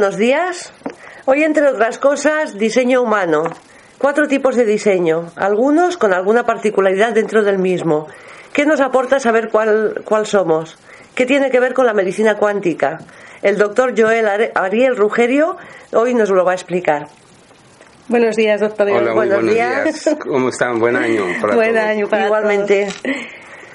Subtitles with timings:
[0.00, 0.72] Buenos días.
[1.26, 3.42] Hoy, entre otras cosas, diseño humano.
[3.98, 8.08] Cuatro tipos de diseño, algunos con alguna particularidad dentro del mismo.
[8.54, 10.78] ¿Qué nos aporta saber cuál, cuál somos?
[11.14, 13.00] ¿Qué tiene que ver con la medicina cuántica?
[13.42, 15.58] El doctor Joel Ariel Rugerio
[15.92, 17.08] hoy nos lo va a explicar.
[18.08, 18.88] Buenos días, doctor.
[18.88, 20.16] Hola, muy buenos, días.
[20.18, 20.78] ¿Cómo están?
[20.78, 21.84] Buen año para Buen todos.
[21.84, 22.86] año para Igualmente.
[23.02, 23.16] todos.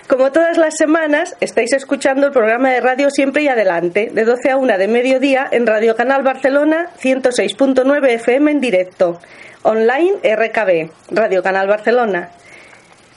[0.07, 4.51] Como todas las semanas, estáis escuchando el programa de Radio Siempre y Adelante, de 12
[4.51, 9.19] a 1 de mediodía en Radio Canal Barcelona 106.9 FM en directo,
[9.63, 12.29] online RKB, Radio Canal Barcelona.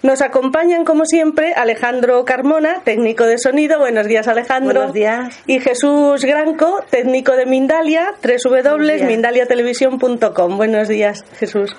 [0.03, 3.81] Nos acompañan, como siempre, Alejandro Carmona, técnico de sonido.
[3.81, 4.75] Buenos días, Alejandro.
[4.75, 5.39] Buenos días.
[5.47, 10.57] Y Jesús Granco, técnico de Mindalia, www.mindaliatelevisión.com.
[10.57, 11.77] Buenos días, Jesús.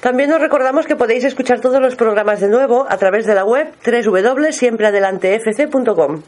[0.00, 3.44] También os recordamos que podéis escuchar todos los programas de nuevo a través de la
[3.44, 6.22] web www.siempreadelantefc.com.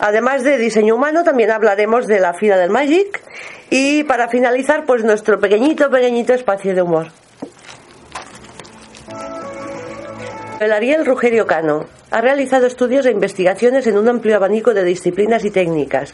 [0.00, 3.22] Además de diseño humano, también hablaremos de la Fila del Magic
[3.70, 7.12] y para finalizar, pues nuestro pequeñito, pequeñito espacio de humor.
[10.60, 15.44] El Ariel Rugerio Cano ha realizado estudios e investigaciones en un amplio abanico de disciplinas
[15.44, 16.12] y técnicas.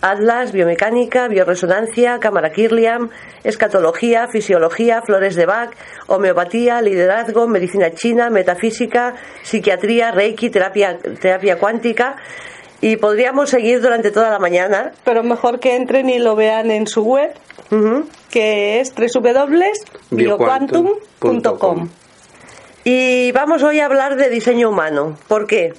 [0.00, 3.10] Atlas, biomecánica, bioresonancia, cámara Kirliam,
[3.42, 5.70] escatología, fisiología, flores de Bach,
[6.06, 12.14] homeopatía, liderazgo, medicina china, metafísica, psiquiatría, reiki, terapia, terapia cuántica.
[12.80, 14.92] Y podríamos seguir durante toda la mañana.
[15.04, 17.32] Pero mejor que entren y lo vean en su web,
[17.72, 18.08] Ujú.
[18.30, 21.88] que es www.bioquantum.com.
[22.84, 25.18] Y vamos hoy a hablar de diseño humano.
[25.26, 25.72] ¿Por qué?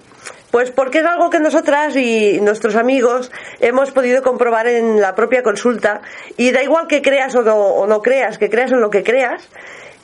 [0.51, 5.43] Pues porque es algo que nosotras y nuestros amigos hemos podido comprobar en la propia
[5.43, 6.01] consulta
[6.37, 9.03] y da igual que creas o no, o no creas, que creas en lo que
[9.03, 9.47] creas,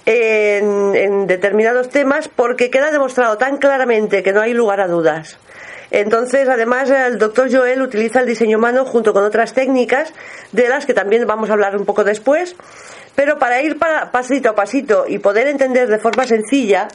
[0.05, 5.37] en, determinados temas, porque queda demostrado tan claramente que no hay lugar a dudas.
[5.91, 10.13] Entonces, además, el doctor Joel utiliza el diseño humano junto con otras técnicas,
[10.51, 12.55] de las que también vamos a hablar un poco después.
[13.15, 16.87] Pero para ir para- pasito a pasito y poder entender de forma sencilla,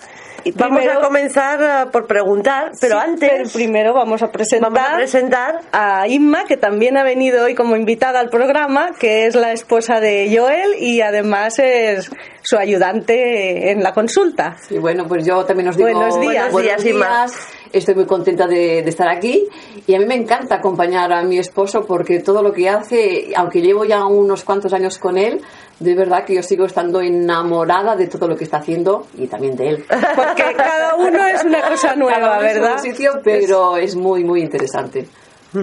[0.54, 4.70] vamos primero- a comenzar eh, por preguntar, pero Sí, antes pero primero vamos a presentar,
[4.72, 9.26] vamos a presentar a Inma, que también ha venido hoy como invitada al programa, que
[9.26, 12.10] es la esposa de Joel y además es
[12.42, 14.56] su ayudante en la consulta.
[14.70, 16.50] Y bueno, pues yo también os digo Buenos días.
[16.52, 17.26] Buenos días, Inma.
[17.72, 19.47] Estoy muy contenta de, de estar aquí
[19.86, 23.60] y a mí me encanta acompañar a mi esposo porque todo lo que hace, aunque
[23.60, 25.41] llevo ya unos cuantos años con él,
[25.78, 29.56] de verdad que yo sigo estando enamorada de todo lo que está haciendo y también
[29.56, 29.84] de él.
[29.88, 32.78] Porque cada uno es una cosa nueva, Cada uno ¿verdad?
[32.78, 35.06] sitio, pero es muy, muy interesante.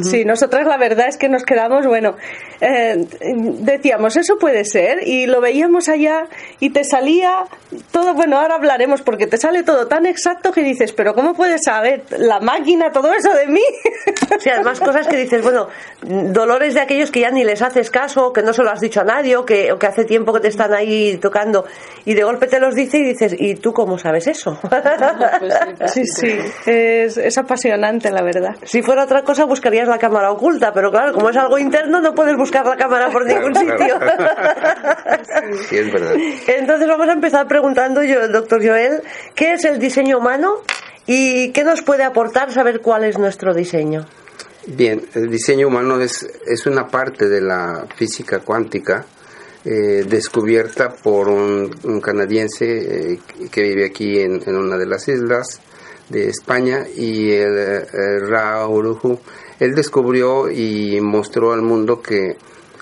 [0.02, 2.16] Sí, nosotras la verdad es que nos quedamos, bueno,
[2.62, 3.06] eh,
[3.60, 6.26] decíamos, eso puede ser, y lo veíamos allá
[6.60, 7.46] y te salía
[7.92, 11.64] todo, bueno, ahora hablaremos porque te sale todo tan exacto que dices, pero ¿cómo puedes
[11.64, 13.62] saber la máquina todo eso de mí?
[14.38, 15.68] O sea, además cosas que dices, bueno,
[16.02, 19.02] dolores de aquellos que ya ni les haces caso, que no se lo has dicho
[19.02, 21.66] a nadie, o que, o que hace tiempo que te están ahí tocando,
[22.06, 24.60] y de golpe te los dice y dices, ¿y tú cómo sabes eso?
[24.62, 24.84] Pues
[25.94, 28.56] Sí, sí, es, es apasionante, la verdad.
[28.64, 32.14] si fuera otra cosa buscarías la cámara oculta, pero claro, como es algo interno no
[32.14, 34.00] puedes buscar la cámara por ningún Claro, sitio.
[34.00, 35.58] claro.
[35.70, 36.16] Sí, es verdad.
[36.48, 39.02] Entonces vamos a empezar preguntando yo, doctor Joel,
[39.36, 40.56] ¿qué es el diseño humano
[41.06, 44.06] y qué nos puede aportar saber cuál es nuestro diseño?
[44.66, 49.06] Bien, el diseño humano es, es una parte de la física cuántica
[49.64, 53.20] eh, descubierta por un, un canadiense eh,
[53.50, 55.62] que vive aquí en, en una de las islas
[56.10, 59.20] de España y el, eh, Ra Uruhu.
[59.60, 62.38] Él descubrió y mostró al mundo que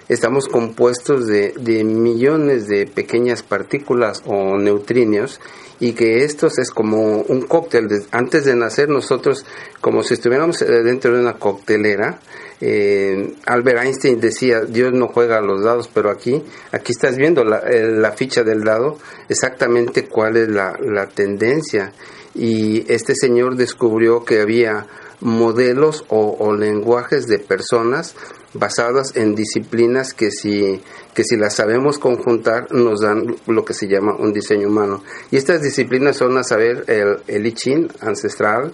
[0.09, 5.39] estamos compuestos de, de millones de pequeñas partículas o neutrinos
[5.79, 7.87] y que estos es como un cóctel.
[8.11, 9.45] Antes de nacer nosotros,
[9.81, 12.19] como si estuviéramos eh, dentro de una coctelera,
[12.61, 16.41] eh, Albert Einstein decía, Dios no juega a los dados, pero aquí,
[16.71, 18.97] aquí estás viendo la, eh, la ficha del dado,
[19.27, 21.91] exactamente cuál es la, la tendencia.
[22.33, 24.87] Y este señor descubrió que había
[25.21, 28.15] modelos o, lenguajes de personas
[28.53, 30.81] basadas en disciplinas que si,
[31.13, 35.03] que si las sabemos conjuntar nos dan lo que se llama un diseño humano.
[35.31, 38.73] Y estas disciplinas son a saber el, el I ancestral,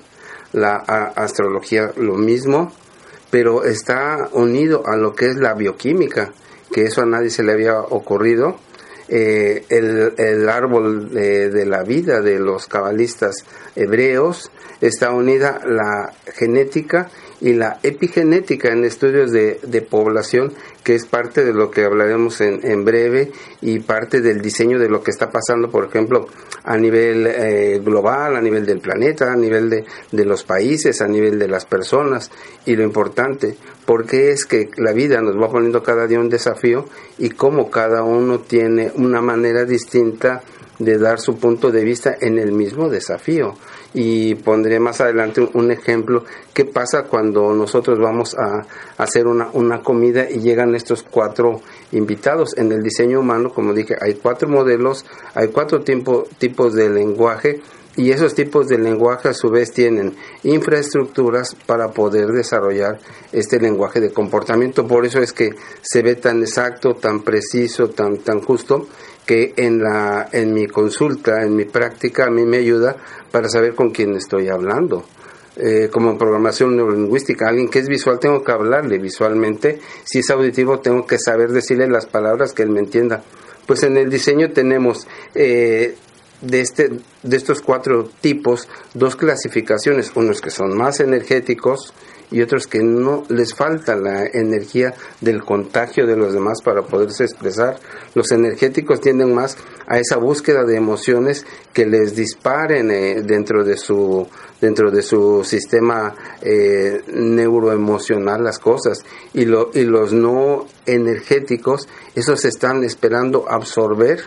[0.54, 2.72] la astrología lo mismo,
[3.32, 6.32] pero está unido a lo que es la bioquímica,
[6.72, 8.58] que eso a nadie se le había ocurrido.
[9.08, 13.36] Eh, el, el, árbol de, de, la vida de los cabalistas
[13.76, 17.10] hebreos está unida la genética
[17.42, 20.54] y la epigenética en estudios de, de, población,
[20.84, 24.88] que es parte de lo que hablaremos en, en, breve y parte del diseño de
[24.88, 26.28] lo que está pasando, por ejemplo,
[26.64, 31.08] a nivel eh, global, a nivel del planeta, a nivel de, de, los países, a
[31.08, 32.32] nivel de las personas.
[32.66, 36.86] Y lo importante, porque es que la vida nos va poniendo cada día un desafío
[37.18, 40.44] y cómo cada uno tiene una manera distinta
[40.84, 43.54] de dar su punto de vista en el mismo desafío
[43.94, 46.24] y pondré más adelante un ejemplo
[46.54, 48.66] qué pasa cuando nosotros vamos a,
[48.98, 51.62] hacer una, una comida y llegan estos cuatro
[51.92, 55.06] invitados en el diseño humano como dije hay cuatro modelos
[55.36, 57.62] hay cuatro tipo, tipos de lenguaje
[57.96, 63.00] y esos tipos de lenguaje a su vez tienen infraestructuras para poder desarrollar
[63.34, 64.88] este lenguaje de comportamiento.
[64.88, 65.50] Por eso es que
[65.82, 68.88] se ve tan exacto, tan preciso, tan, tan justo
[69.26, 72.96] que en, la, en mi consulta, en mi práctica, a mí me ayuda
[73.32, 75.06] para saber con quién estoy hablando.
[75.58, 80.80] Eh, como programación neurolingüística, alguien que es visual tengo que hablarle visualmente, si es auditivo
[80.80, 83.22] tengo que saber decirle las palabras que él me entienda.
[83.68, 85.96] Pues en el diseño tenemos eh,
[86.42, 86.90] de, este,
[87.24, 91.94] de estos cuatro tipos dos clasificaciones, unos que son más energéticos,
[92.32, 97.26] y otros que no les falta la energía del contagio de los demás para poderse
[97.26, 97.78] expresar.
[98.16, 99.58] Los energéticos tienden más
[99.88, 104.28] a esa búsqueda de emociones que les disparen eh, dentro de su
[104.62, 109.04] dentro de su sistema eh, neuroemocional las cosas
[109.34, 114.22] y, lo, y los no energéticos esos están esperando absorber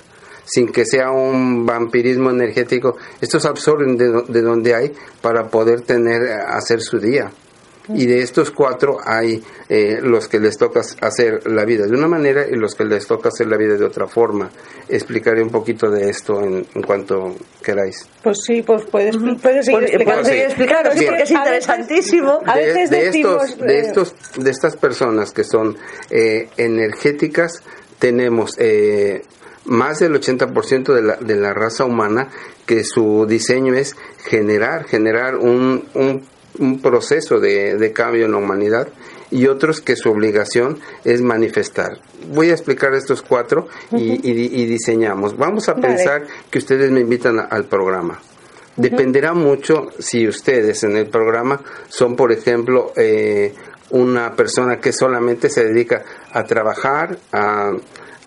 [0.44, 4.92] sin que sea un vampirismo energético estos absorben de, de donde hay
[5.22, 7.30] para poder tener hacer su día
[7.88, 12.08] y de estos cuatro hay eh, los que les toca hacer la vida de una
[12.08, 14.50] manera y los que les toca hacer la vida de otra forma.
[14.88, 18.08] Explicaré un poquito de esto en, en cuanto queráis.
[18.22, 20.24] Pues sí, pues puedes, puedes seguir explicando.
[20.24, 20.36] sí.
[20.36, 22.40] explicar, sí, porque es interesantísimo.
[22.46, 25.76] A veces de, de estos, de, estos, de estas personas que son
[26.10, 27.62] eh, energéticas,
[27.98, 29.22] tenemos eh,
[29.66, 32.28] más del 80% de la, de la raza humana
[32.66, 33.94] que su diseño es
[34.24, 38.88] generar, generar un, un un proceso de, de, cambio en la humanidad
[39.30, 41.98] y otros que su obligación es manifestar.
[42.32, 44.20] Voy a explicar estos cuatro y, uh -huh.
[44.22, 45.36] y, y diseñamos.
[45.36, 45.88] Vamos a vale.
[45.88, 48.20] pensar que ustedes me invitan a, al programa.
[48.76, 49.42] Dependerá uh -huh.
[49.42, 53.52] mucho si ustedes en el programa son, por ejemplo, eh,
[53.90, 56.02] una persona que solamente se dedica
[56.32, 57.72] a trabajar, a,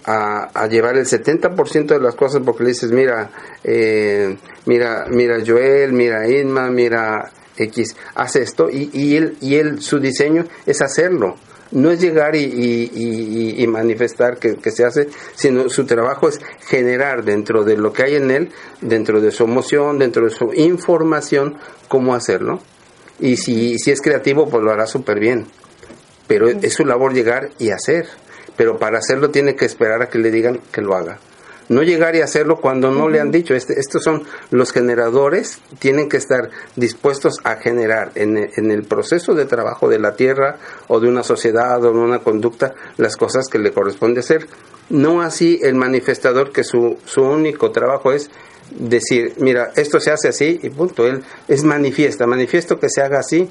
[0.05, 3.29] a, a, llevar el 70% de las cosas porque le dices, mira,
[3.63, 7.29] eh, mira, mira Joel, mira Inma, mira
[7.65, 11.35] X hace esto y, y, él, y él, su diseño es hacerlo.
[11.71, 16.39] No es llegar y, y, y manifestar que, que, se hace, sino su trabajo es
[16.65, 20.53] generar dentro de lo que hay en él, dentro de su emoción, dentro de su
[20.53, 21.57] información,
[21.89, 22.61] cómo hacerlo.
[23.19, 25.45] Y si, si es creativo, pues lo hará súper bien.
[26.27, 28.07] Pero es su labor llegar y hacer.
[28.55, 31.19] Pero para hacerlo tiene que esperar a que le digan que lo haga
[31.69, 33.11] no llegar y hacerlo cuando no uh -huh.
[33.11, 33.53] le han dicho.
[33.53, 39.33] Este, estos son los generadores, tienen que estar dispuestos a generar en, en, el proceso
[39.33, 40.57] de trabajo de la tierra
[40.87, 44.47] o de una sociedad o de una conducta las cosas que le corresponde hacer.
[44.89, 48.29] No así el manifestador que su, su único trabajo es
[48.71, 51.05] decir, mira, esto se hace así y punto.
[51.05, 53.49] Él es manifiesta, manifiesto que se haga así.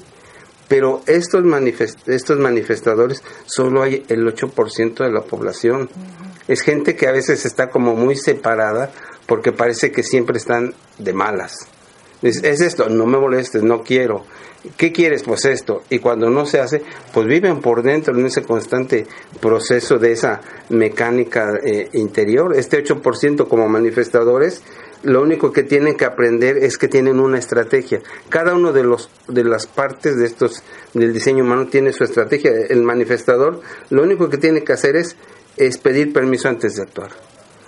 [0.67, 5.83] Pero estos, manifest estos manifestadores solo hay el 8% de la población.
[5.83, 8.91] Uh -huh es gente que a veces está como muy separada
[9.25, 11.67] porque parece que siempre están de malas.
[12.21, 14.25] Es, es esto, no me molestes, no quiero.
[14.75, 15.23] ¿Qué quieres?
[15.23, 15.83] Pues esto.
[15.89, 16.81] Y cuando no se hace,
[17.13, 19.05] pues viven por dentro en ese constante
[19.39, 22.55] proceso de esa mecánica eh, interior.
[22.55, 24.63] Este 8% como manifestadores,
[25.03, 28.01] lo único que tienen que aprender es que tienen una estrategia.
[28.29, 30.63] Cada uno de los de las partes de estos
[30.93, 32.51] del diseño humano tiene su estrategia.
[32.67, 35.15] El manifestador, lo único que tiene que hacer es
[35.57, 37.27] es pedir permiso antes de actuar.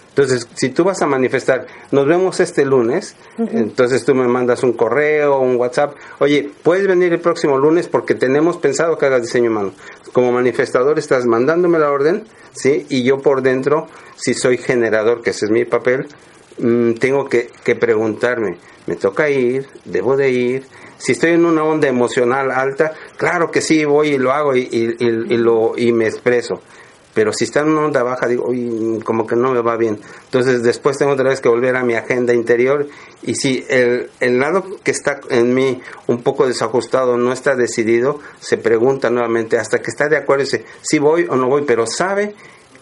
[0.09, 4.73] Entonces, si tú vas a manifestar, nos vemos este lunes, entonces tú me mandas un
[4.73, 9.49] correo, un WhatsApp, oye, puedes venir el próximo lunes porque tenemos pensado que hagas diseño
[9.49, 9.71] humano.
[10.11, 12.85] Como manifestador estás mandándome la orden, ¿sí?
[12.89, 16.07] Y yo por dentro, si soy generador, que ese es mi papel,
[16.57, 19.67] mm, tengo que, que preguntarme, ¿me toca ir?
[19.85, 20.65] ¿Debo de ir?
[20.97, 24.67] Si estoy en una onda emocional alta, claro que sí, voy y lo hago y,
[24.69, 26.61] y, y, y lo, y me expreso
[27.13, 29.99] pero si está en una onda baja, digo, uy, como que no me va bien.
[30.25, 32.87] Entonces después tengo otra vez que volver a mi agenda interior
[33.23, 38.19] y si el, el lado que está en mí un poco desajustado no está decidido,
[38.39, 41.85] se pregunta nuevamente hasta que está de acuerdo, dice, si voy o no voy, pero
[41.85, 42.35] sabe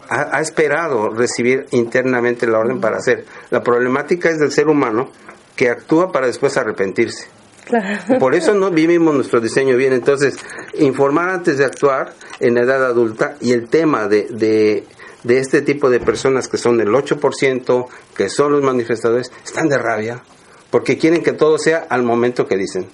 [0.09, 3.25] ha, esperado recibir internamente la orden para hacer.
[3.49, 5.09] La problemática es del ser humano
[5.55, 7.27] que actúa para después arrepentirse.
[7.67, 8.19] Claro.
[8.19, 9.93] Por eso no vivimos nuestro diseño bien.
[9.93, 10.37] Entonces,
[10.79, 14.85] informar antes de actuar en la edad adulta y el tema de, de,
[15.23, 19.77] de este tipo de personas que son el 8%, que son los manifestadores, están de
[19.77, 20.21] rabia
[20.69, 22.87] porque quieren que todo sea al momento que dicen.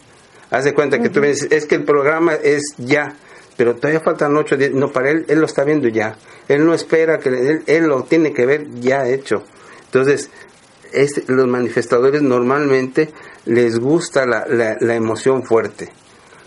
[0.51, 1.13] Haz de cuenta que uh -huh.
[1.13, 3.15] tú me dices, es que el programa es ya,
[3.58, 4.72] pero todavía faltan 8 días.
[4.72, 6.15] No, para él, él lo está viendo ya.
[6.48, 9.44] Él no espera que él, él lo tiene que ver ya hecho.
[9.86, 10.30] Entonces,
[10.92, 13.12] es, los manifestadores normalmente
[13.45, 15.89] les gusta la, la, la emoción fuerte.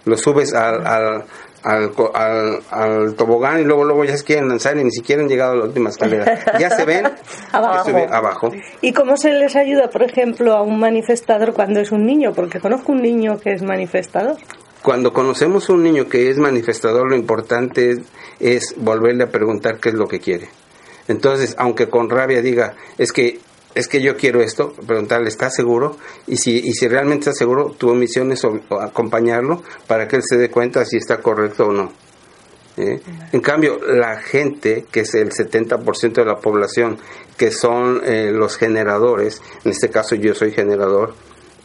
[0.05, 1.25] Lo subes al, al,
[1.63, 5.29] al, al, al tobogán y luego luego ya se quieren lanzar y ni siquiera han
[5.29, 6.39] llegado a la última escalera.
[6.61, 7.07] Ya se ven
[7.53, 7.91] abajo.
[8.11, 8.53] abajo.
[8.81, 12.33] ¿Y cómo se les ayuda, por ejemplo, a un manifestador cuando es un niño?
[12.35, 14.37] Porque conozco un niño que es manifestador.
[14.83, 17.99] Cuando conocemos un niño que es manifestador, lo importante es,
[18.39, 20.49] es volverle a preguntar qué es lo que quiere.
[21.09, 23.41] Entonces, aunque con rabia diga, es que
[23.77, 25.99] es que yo quiero esto, preguntarle, ¿está seguro?
[26.27, 28.43] Y si, y si realmente está seguro, tu misión es
[28.81, 31.93] acompañarlo para que él se dé cuenta si está correcto o no.
[32.79, 33.01] ¿Eh?
[33.33, 36.99] En cambio, la gente, que es el 70% de la población,
[37.37, 41.15] que son eh, los generadores, en este caso yo soy generador,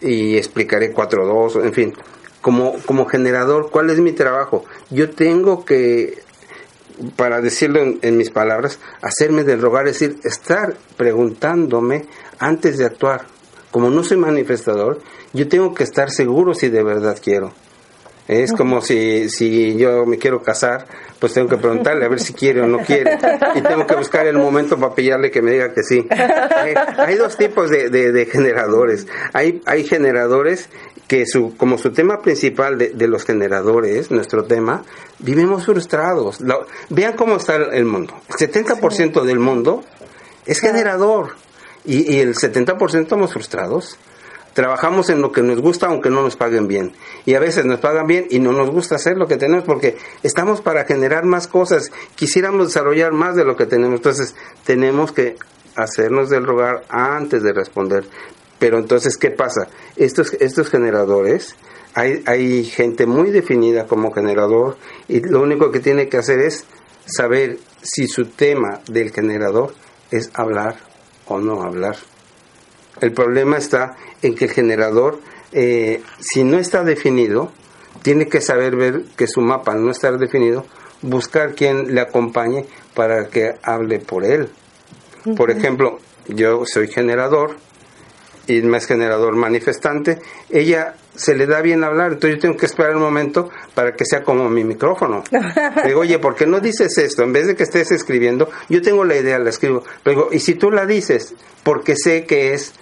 [0.01, 1.93] y explicaré 4.2, en fin,
[2.41, 4.65] como, como generador, ¿cuál es mi trabajo?
[4.89, 6.19] Yo tengo que
[7.15, 12.05] para decirlo en, mis palabras, hacerme del rogar, es decir, estar preguntándome
[12.39, 13.25] antes de actuar.
[13.71, 15.01] Como no soy manifestador,
[15.33, 17.53] yo tengo que estar seguro si de verdad quiero.
[18.27, 20.85] Es como si, si yo me quiero casar,
[21.19, 23.17] pues tengo que preguntarle a ver si quiere o no quiere.
[23.55, 26.07] Y tengo que buscar el momento para pillarle que me diga que sí.
[26.09, 29.07] Hay, hay dos tipos de, de, de, generadores.
[29.33, 30.69] Hay, hay generadores
[31.07, 34.83] que su, como su tema principal de, de los generadores, nuestro tema,
[35.19, 36.39] vivimos frustrados.
[36.89, 38.13] Vean cómo está el mundo.
[38.29, 39.27] El 70% sí.
[39.27, 39.83] del mundo
[40.45, 41.35] es generador
[41.85, 43.97] y, y el 70% estamos frustrados.
[44.53, 46.93] Trabajamos en lo que nos gusta aunque no nos paguen bien.
[47.25, 49.97] Y a veces nos pagan bien y no nos gusta hacer lo que tenemos porque
[50.23, 51.91] estamos para generar más cosas.
[52.15, 53.99] Quisiéramos desarrollar más de lo que tenemos.
[53.99, 55.37] Entonces tenemos que
[55.75, 58.03] hacernos del rogar antes de responder.
[58.59, 59.69] Pero entonces, ¿qué pasa?
[59.95, 61.55] Estos, estos generadores,
[61.95, 64.77] hay, hay gente muy definida como generador
[65.07, 66.65] y lo único que tiene que hacer es
[67.05, 69.73] saber si su tema del generador
[70.11, 70.75] es hablar
[71.25, 71.95] o no hablar.
[73.01, 75.19] El problema está en que el generador,
[75.51, 77.51] eh, si no está definido,
[78.03, 80.65] tiene que saber ver que su mapa no está definido,
[81.01, 82.65] buscar quien le acompañe
[82.95, 84.49] para que hable por él.
[85.25, 85.35] Uh -huh.
[85.35, 87.57] Por ejemplo, yo soy generador,
[88.47, 92.95] y más generador manifestante, ella se le da bien hablar, entonces yo tengo que esperar
[92.95, 95.23] un momento para que sea como mi micrófono.
[95.83, 97.23] Le digo, oye, ¿por qué no dices esto?
[97.23, 99.83] En vez de que estés escribiendo, yo tengo la idea, la escribo.
[100.05, 102.73] Le digo, y si tú la dices, porque sé que es,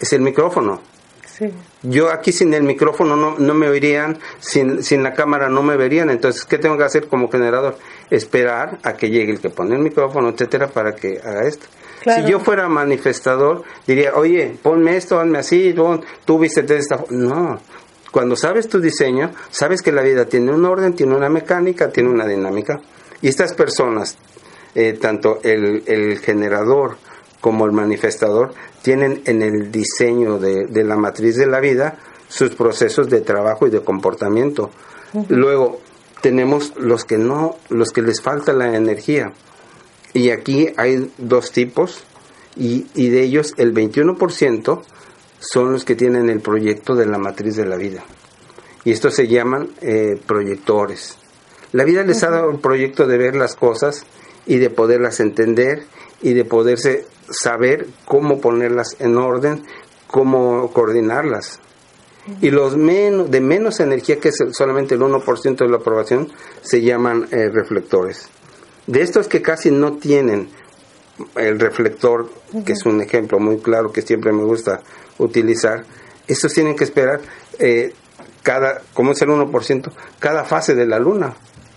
[0.00, 0.80] es el micrófono.
[1.26, 1.50] Sí.
[1.82, 5.76] Yo aquí sin el micrófono no, no me oirían, sin, sin la cámara no me
[5.76, 7.76] verían, entonces, ¿qué tengo que hacer como generador?
[8.08, 11.66] Esperar a que llegue el que pone el micrófono, etcétera, para que haga esto.
[12.02, 12.22] Claro.
[12.22, 15.74] Si yo fuera manifestador, diría, oye, ponme esto, hazme así,
[16.24, 17.60] tú viste de esta No.
[18.14, 22.10] Cuando sabes tu diseño, sabes que la vida tiene un orden, tiene una mecánica, tiene
[22.10, 22.80] una dinámica.
[23.20, 24.16] Y estas personas,
[24.76, 26.96] eh, tanto el, el, generador
[27.44, 32.54] como el manifestador, tienen en el diseño de, de, la matriz de la vida sus
[32.54, 34.70] procesos de trabajo y de comportamiento.
[35.12, 35.26] Uh -huh.
[35.28, 35.78] Luego,
[36.22, 39.34] tenemos los que no, los que les falta la energía
[40.14, 42.04] y aquí hay dos tipos
[42.56, 44.80] y, y de ellos el 21%
[45.38, 48.04] son los que tienen el proyecto de la matriz de la vida.
[48.86, 51.18] Y estos se llaman eh, proyectores.
[51.72, 54.06] La vida les ha dado el proyecto de ver las cosas
[54.46, 55.84] y de poderlas entender
[56.22, 59.64] y de poderse saber cómo ponerlas en orden,
[60.06, 61.60] cómo coordinarlas.
[62.40, 66.28] Y los menos, de menos energía, que es solamente el 1% de la aprobación,
[66.62, 68.28] se llaman eh, reflectores.
[68.86, 70.48] De estos que casi no tienen
[71.36, 72.28] el reflector,
[72.64, 74.82] que es un ejemplo muy claro que siempre me gusta
[75.18, 75.84] utilizar,
[76.26, 77.20] estos tienen que esperar
[77.58, 77.92] eh,
[78.42, 81.34] cada, como es el 1%, cada fase de la luna,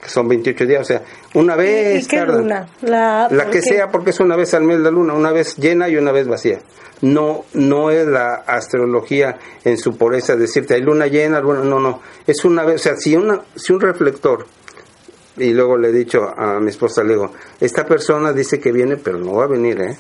[0.08, 1.02] que son 28 días, o sea,
[1.34, 2.06] una vez...
[2.06, 2.70] ¿Y qué luna?
[2.82, 5.90] La, la que sea, porque es una vez al mes la luna, una vez llena
[5.90, 6.60] y una vez vacía.
[7.02, 12.02] No, no es la astrología en su pureza decirte hay luna llena, luna, no, no,
[12.26, 14.46] es una vez, o sea, si, una, si un reflector
[15.36, 18.98] y luego le he dicho a mi esposa, le digo, esta persona dice que viene,
[18.98, 19.98] pero no va a venir, ¿eh?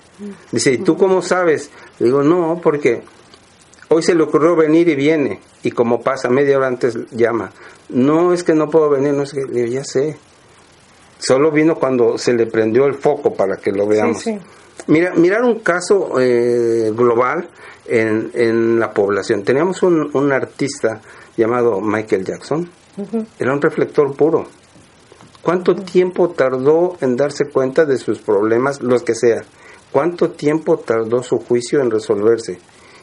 [0.51, 1.69] Dice, ¿y tú cómo sabes?
[1.99, 3.03] Le digo, no, porque
[3.89, 7.51] hoy se le ocurrió venir y viene, y como pasa, media hora antes llama.
[7.89, 10.17] No, es que no puedo venir, no es que, le digo, ya sé.
[11.19, 14.23] Solo vino cuando se le prendió el foco para que lo veamos.
[14.87, 17.49] Mira, mirar un caso eh, global
[17.85, 19.43] en, en, la población.
[19.43, 21.01] Teníamos un, un artista
[21.35, 22.69] llamado Michael Jackson.
[23.39, 24.47] Era un reflector puro
[25.47, 29.45] ¿Cuánto tiempo tardó en darse cuenta de sus problemas, los que sea?
[29.93, 32.59] ¿Cuánto tiempo tardó su juicio en resolverse?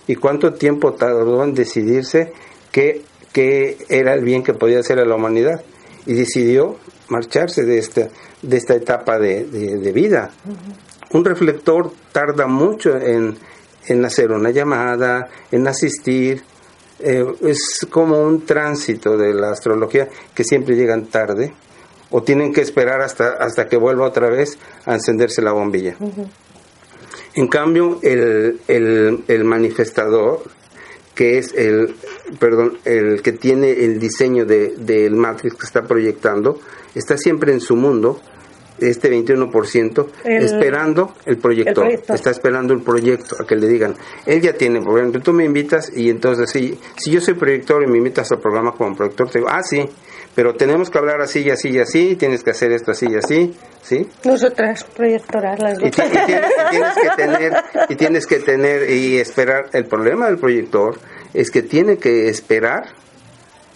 [0.06, 2.32] ¿Y cuánto tiempo tardó en decidirse
[2.70, 5.62] qué, qué era el bien que podía hacer a la humanidad?
[6.06, 6.76] Y decidió
[7.08, 8.08] marcharse de esta,
[8.42, 10.30] de esta etapa de, de, vida.
[11.12, 13.36] Un reflector tarda mucho en,
[13.86, 16.42] en, hacer una llamada, en asistir.
[17.00, 21.52] Eh, es como un tránsito de la astrología que siempre llegan tarde
[22.10, 24.56] o tienen que esperar hasta, hasta que vuelva otra vez
[24.86, 25.96] a encenderse la bombilla.
[27.36, 30.42] En cambio, el, el, manifestador,
[31.14, 31.94] que es el,
[32.38, 36.60] perdón, el que tiene el diseño del de, Matrix que está proyectando,
[36.94, 38.20] está siempre en su mundo,
[38.78, 41.88] este 21%, esperando el proyector.
[41.88, 45.44] Está esperando el proyecto, a que le digan, él ya tiene, por ejemplo, tú me
[45.44, 49.28] invitas y entonces si, si yo soy proyector y me invitas al programa como proyector,
[49.28, 49.88] te digo, ah, sí,
[50.34, 53.16] pero tenemos que hablar así y así y así, tienes que hacer esto así y
[53.16, 54.08] así, ¿sí?
[54.24, 55.88] Nosotras proyectoras las dos.
[55.88, 57.52] Y, tienes, que tener,
[57.88, 60.98] y tienes que tener y esperar, el problema del proyector
[61.32, 62.84] es que tiene que esperar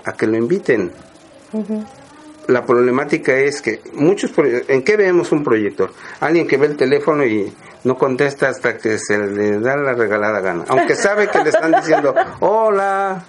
[0.05, 0.93] a que lo inviten.
[2.47, 4.33] La problemática es que muchos,
[4.69, 5.93] ¿en qué vemos un proyector?
[6.21, 7.53] Alguien que ve el teléfono y
[7.85, 11.73] no contesta hasta que se le da la regalada gana, aunque sabe que le están
[11.73, 13.25] diciendo, hola,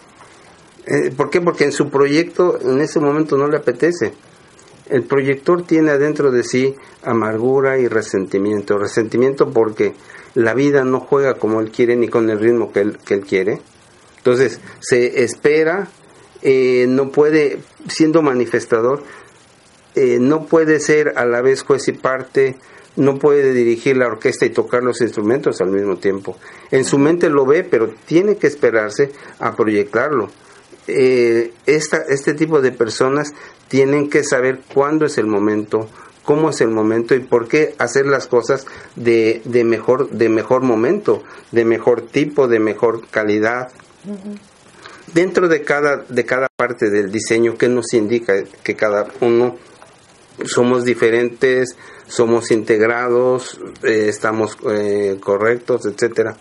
[0.89, 1.39] eh, ¿Por qué?
[1.39, 4.11] Porque en su proyecto en ese momento no le apetece.
[4.89, 8.79] El proyector tiene adentro de sí amargura y resentimiento.
[8.79, 9.93] Resentimiento porque
[10.33, 13.21] la vida no juega como él quiere ni con el ritmo que él, que él
[13.21, 13.61] quiere.
[14.17, 15.87] Entonces se espera,
[16.41, 19.03] eh, no puede, siendo manifestador,
[19.93, 22.57] eh, no puede ser a la vez juez y parte,
[22.95, 26.35] no puede dirigir la orquesta y tocar los instrumentos al mismo tiempo.
[26.71, 30.29] En su mente lo ve, pero tiene que esperarse a proyectarlo
[30.89, 33.33] eh, esta, este tipo de personas
[33.67, 35.89] tienen que saber cuándo es el momento,
[36.23, 40.61] cómo es el momento y por qué hacer las cosas de, de mejor, de mejor
[40.63, 43.69] momento, de mejor tipo, de mejor calidad.
[45.13, 49.57] Dentro de cada, de cada parte del diseño, que nos indica que cada uno
[50.45, 51.75] somos diferentes,
[52.07, 56.35] somos integrados, eh, estamos eh, correctos, etcétera.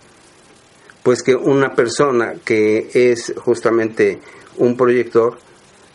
[1.03, 4.19] Pues que una persona que es justamente
[4.59, 5.37] un proyector,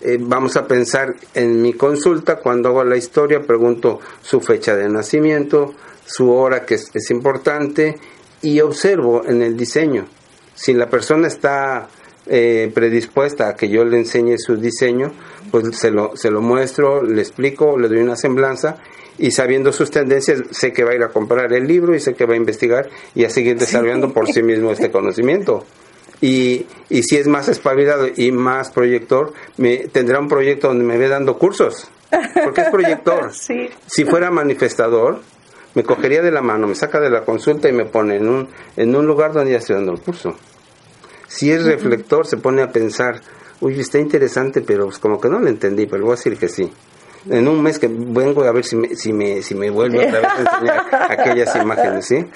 [0.01, 4.89] eh, vamos a pensar en mi consulta, cuando hago la historia, pregunto su fecha de
[4.89, 5.75] nacimiento,
[6.05, 7.99] su hora, que es, importante,
[8.43, 10.07] y observo en el diseño.
[10.55, 11.89] Si la persona está
[12.27, 15.13] eh, predispuesta a que yo le enseñe su diseño,
[15.51, 18.77] pues se lo, se lo muestro, le explico, le doy una semblanza
[19.19, 22.15] y sabiendo sus tendencias sé que va a ir a comprar el libro y sé
[22.15, 25.65] que va a investigar y a seguir desarrollando por sí mismo este conocimiento.
[26.21, 30.97] Y, y si es más espabilado y más proyector, me, tendrá un proyecto donde me
[30.97, 31.91] ve dando cursos,
[32.45, 33.31] porque es proyector.
[33.87, 35.21] Si fuera manifestador,
[35.75, 38.49] me cogería de la mano, me saca de la consulta y me pone en un,
[38.77, 40.37] en un lugar donde ya estoy dando el curso.
[41.27, 43.21] Si es reflector, se pone a pensar,
[43.61, 46.49] uy, está interesante, pero pues como que no lo entendí, pero voy a decir que
[46.49, 46.71] sí.
[47.31, 50.21] En un mes que vengo a ver si me, si me, si me vuelve otra
[50.21, 52.27] vez a enseñar aquellas imágenes, ¿sí?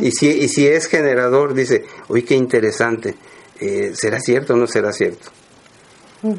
[0.00, 3.16] Y si, y si es generador, dice, uy, qué interesante
[3.60, 5.28] eh, ¿será cierto o no será cierto?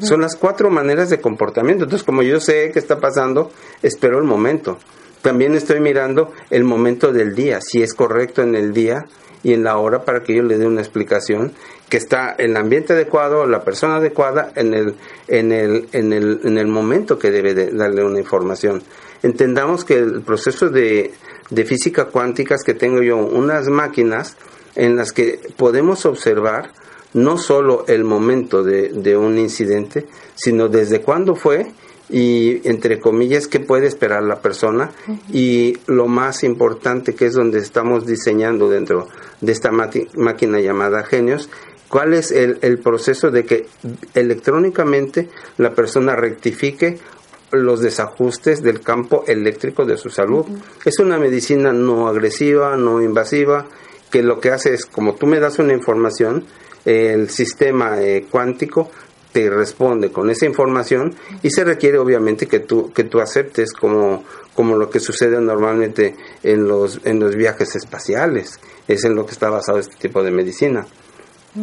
[0.00, 1.84] Son las cuatro maneras de comportamiento.
[1.84, 3.50] Entonces, como yo sé qué está pasando,
[3.82, 4.78] espero el momento.
[5.22, 9.06] También estoy mirando el momento del día, si es correcto en el día
[9.42, 11.52] y en la hora para que yo le dé una explicación
[11.88, 14.94] que está el ambiente adecuado, la persona adecuada en el,
[15.28, 18.82] en el, en el, en el momento que debe de darle una información.
[19.22, 21.12] Entendamos que el proceso de,
[21.50, 24.36] de física cuántica es que tengo yo unas máquinas
[24.74, 26.70] en las que podemos observar
[27.14, 31.72] no solo el momento de, de un incidente, sino desde cuándo fue
[32.12, 34.90] y entre comillas qué puede esperar la persona.
[35.32, 39.08] Y lo más importante que es donde estamos diseñando dentro
[39.40, 41.48] de esta máquina llamada genios
[41.88, 43.66] cuál es el, el, proceso de que
[44.14, 46.98] electrónicamente la persona rectifique
[47.50, 50.46] los desajustes del campo eléctrico de su salud.
[50.86, 53.66] Es una medicina no agresiva, no invasiva,
[54.10, 56.44] que lo que hace es, como tú me das una información,
[56.84, 58.90] el sistema eh, cuántico
[59.32, 64.24] te responde con esa información y se requiere obviamente que tú que tú aceptes como
[64.54, 69.32] como lo que sucede normalmente en los en los viajes espaciales es en lo que
[69.32, 70.86] está basado este tipo de medicina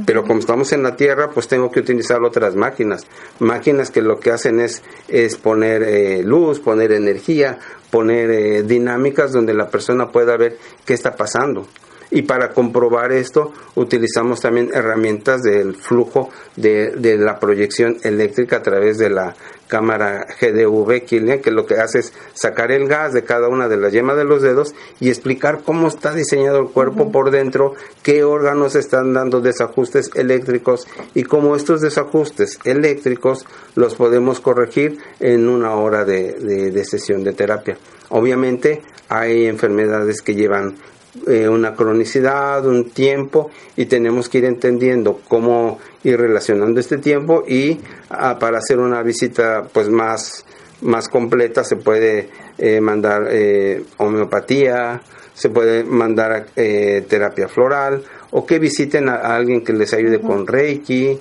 [0.06, 3.08] pero como estamos en la Tierra, pues tengo que utilizar otras máquinas.
[3.40, 7.58] Máquinas que lo que hacen es, es poner eh, luz, poner energía,
[7.90, 11.66] poner eh, dinámicas donde la persona pueda ver qué está pasando.
[12.12, 18.64] Y para comprobar esto utilizamos también herramientas del flujo de, de la proyección eléctrica a
[18.64, 19.36] través de la
[19.70, 23.78] cámara GDV Killian, que lo que hace es sacar el gas de cada una de
[23.78, 28.24] las yemas de los dedos y explicar cómo está diseñado el cuerpo por dentro, qué
[28.24, 33.46] órganos están dando desajustes eléctricos y cómo estos desajustes eléctricos
[33.76, 37.78] los podemos corregir en una hora de, de sesión de terapia.
[38.10, 40.78] Obviamente hay enfermedades que llevan
[41.26, 47.44] eh, una cronicidad, un tiempo y tenemos que ir entendiendo cómo ir relacionando este tiempo
[47.48, 47.80] y
[48.12, 50.46] ah, para hacer una visita pues más,
[50.82, 55.02] más completa se puede eh, mandar eh, homeopatía,
[55.34, 61.18] se puede mandar terapia floral o que visiten a, alguien que les ayude con reiki,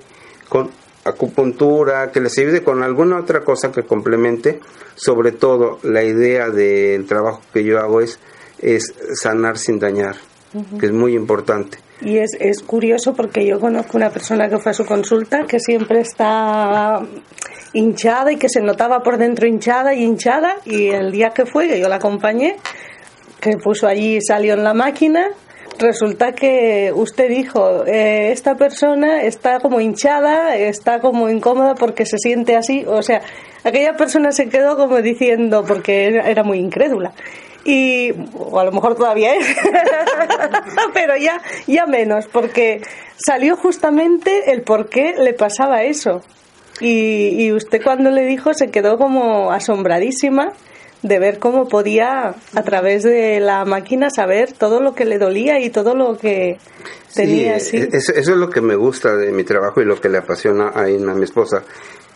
[0.51, 0.71] con
[1.05, 4.61] acupuntura, que les ayude con alguna otra cosa que complemente.
[4.97, 8.19] Sobre todo la idea del trabajo que yo hago es
[8.61, 10.17] es sanar sin dañar,
[10.79, 11.79] que es muy importante.
[12.01, 15.59] Y es, es curioso porque yo conozco una persona que fue a su consulta que
[15.59, 17.01] siempre está
[17.73, 21.69] hinchada y que se notaba por dentro hinchada y hinchada y el día que fue,
[21.69, 22.57] que yo la acompañé,
[23.41, 25.29] que puso allí, salió en la máquina,
[25.79, 32.19] resulta que usted dijo, eh, esta persona está como hinchada, está como incómoda porque se
[32.19, 33.23] siente así, o sea,
[33.65, 37.13] aquella persona se quedó como diciendo, porque era muy incrédula,
[37.69, 39.47] y o a lo mejor todavía es,
[40.95, 42.81] pero ya, ya menos, porque
[43.19, 46.23] salió justamente el por qué le pasaba eso.
[46.81, 50.53] Y, y usted cuando le dijo se quedó como asombradísima
[51.03, 55.61] de ver cómo podía a través de la máquina saber todo lo que le dolía
[55.61, 56.59] y todo lo que
[57.15, 57.61] tenía.
[57.61, 60.73] Sí, Eso, es lo que me gusta de mi trabajo y lo que le apasiona
[60.75, 61.63] a Inma, mi esposa,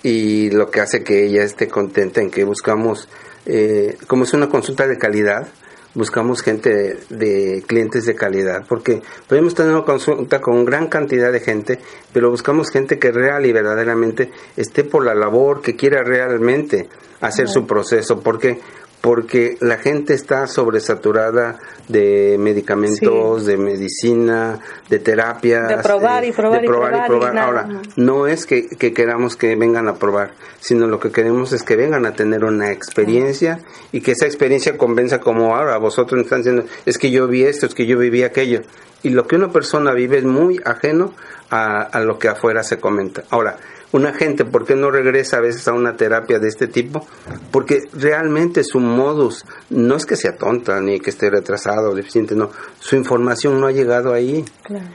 [0.02, 3.08] y lo que hace que ella esté contenta en que buscamos
[3.46, 5.48] eh, como es una consulta de calidad,
[5.94, 11.40] buscamos gente de, clientes de calidad, porque podemos tener una consulta con gran cantidad de
[11.40, 11.78] gente,
[12.12, 16.88] pero buscamos gente que real y verdaderamente esté por la labor, que quiera realmente
[17.20, 18.60] hacer su proceso, porque
[19.02, 25.62] porque la gente está sobresaturada de medicamentos, de medicina, de terapia.
[25.62, 30.30] De probar y probar, y probar, Ahora, no es que, queramos que vengan a probar,
[30.60, 33.58] sino lo que queremos es que vengan a tener una experiencia
[33.90, 37.42] y que esa experiencia convenza como ahora vosotros me están diciendo, es que yo vi
[37.42, 38.62] esto, es que yo viví aquello.
[39.02, 41.12] Y lo que una persona vive es muy ajeno
[41.50, 43.24] a, a lo que afuera se comenta.
[43.30, 43.56] Ahora,
[43.92, 47.06] una gente, ¿por qué no regresa a veces a una terapia de este tipo?
[47.50, 52.34] Porque realmente su modus no es que sea tonta ni que esté retrasado o deficiente,
[52.34, 52.50] no,
[52.80, 54.44] su información no ha llegado ahí.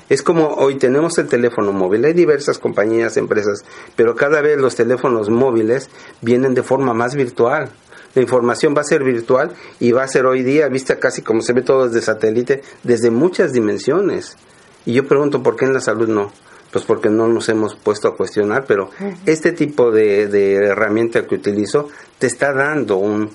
[0.09, 3.63] Es como hoy tenemos el teléfono móvil, hay diversas compañías, empresas,
[3.95, 5.89] pero cada vez los teléfonos móviles
[6.21, 7.69] vienen de forma más virtual.
[8.15, 11.41] La información va a ser virtual y va a ser hoy día vista casi como
[11.41, 14.37] se ve todo desde satélite, desde muchas dimensiones.
[14.85, 16.31] Y yo pregunto, ¿por qué en la salud no?
[16.77, 18.91] Pues porque no nos hemos puesto a cuestionar, pero
[19.25, 23.31] este tipo de, de, herramienta que utilizo te está dando un,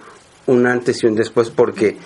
[0.46, 1.96] un antes y un después porque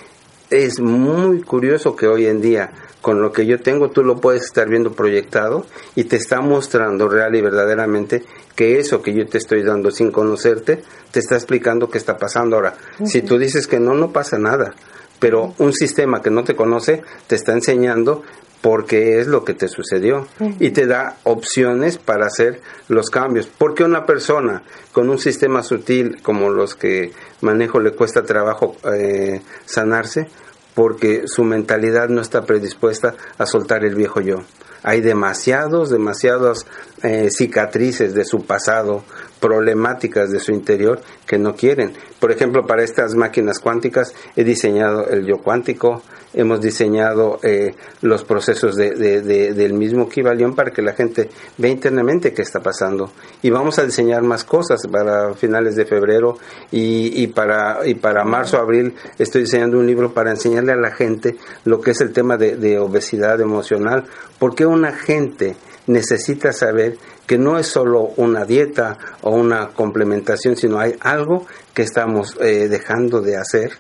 [0.48, 2.72] es muy curioso que hoy en día
[3.02, 7.06] con lo que yo tengo tú lo puedes estar viendo proyectado y te está mostrando
[7.06, 11.90] real y verdaderamente que eso que yo te estoy dando sin conocerte te está explicando
[11.90, 12.56] qué está pasando.
[12.56, 12.76] Ahora.
[13.04, 14.74] Si tú dices que no, no pasa nada,
[15.18, 18.22] pero un sistema que no te conoce te está enseñando
[18.66, 20.26] porque es lo que te sucedió
[20.58, 23.46] y te da opciones para hacer los cambios.
[23.46, 29.40] Porque una persona con un sistema sutil como los que manejo le cuesta trabajo eh,
[29.66, 30.26] sanarse?
[30.74, 34.42] Porque su mentalidad no está predispuesta a soltar el viejo yo.
[34.82, 36.66] Hay demasiados, demasiadas
[37.04, 39.04] eh, cicatrices de su pasado,
[39.46, 41.92] problemáticas de su interior que no quieren.
[42.18, 46.02] Por ejemplo, para estas máquinas cuánticas he diseñado el yo cuántico,
[46.34, 48.90] hemos diseñado eh, los procesos de,
[49.22, 53.12] del mismo Kibalión para que la gente vea internamente qué está pasando.
[53.40, 56.38] Y vamos a diseñar más cosas para finales de febrero
[56.72, 61.92] y, para, marzo, abril estoy diseñando un libro para enseñarle a la gente lo que
[61.92, 64.04] es el tema de, obesidad emocional,
[64.40, 65.54] porque una gente
[65.86, 71.82] necesita saber que no es solo una dieta o una complementación, sino hay algo que
[71.82, 73.72] estamos eh, dejando de hacer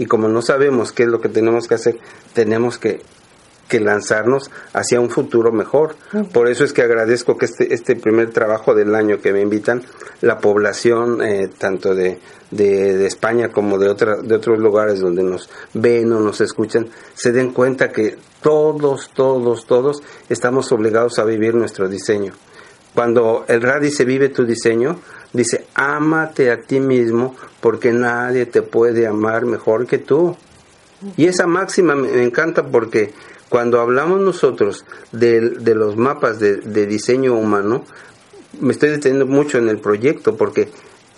[0.00, 1.98] y como no sabemos qué es lo que tenemos que hacer,
[2.32, 3.02] tenemos que,
[3.70, 5.94] lanzarnos hacia un futuro mejor.
[6.32, 9.82] Por eso es que agradezco que este, este primer trabajo del año que me invitan,
[10.22, 12.18] la población eh, tanto de,
[12.50, 17.30] de, España como de, otra, de otros lugares donde nos ven o nos escuchan, se
[17.30, 22.32] den cuenta que todos, todos, todos estamos obligados a vivir nuestro diseño.
[22.94, 24.98] Cuando el RA dice vive tu diseño,
[25.32, 30.36] dice ámate a ti mismo porque nadie te puede amar mejor que tú.
[31.16, 33.12] Y esa máxima me encanta porque
[33.48, 37.84] cuando hablamos nosotros de, los mapas de, diseño humano,
[38.60, 40.68] me estoy deteniendo mucho en el proyecto porque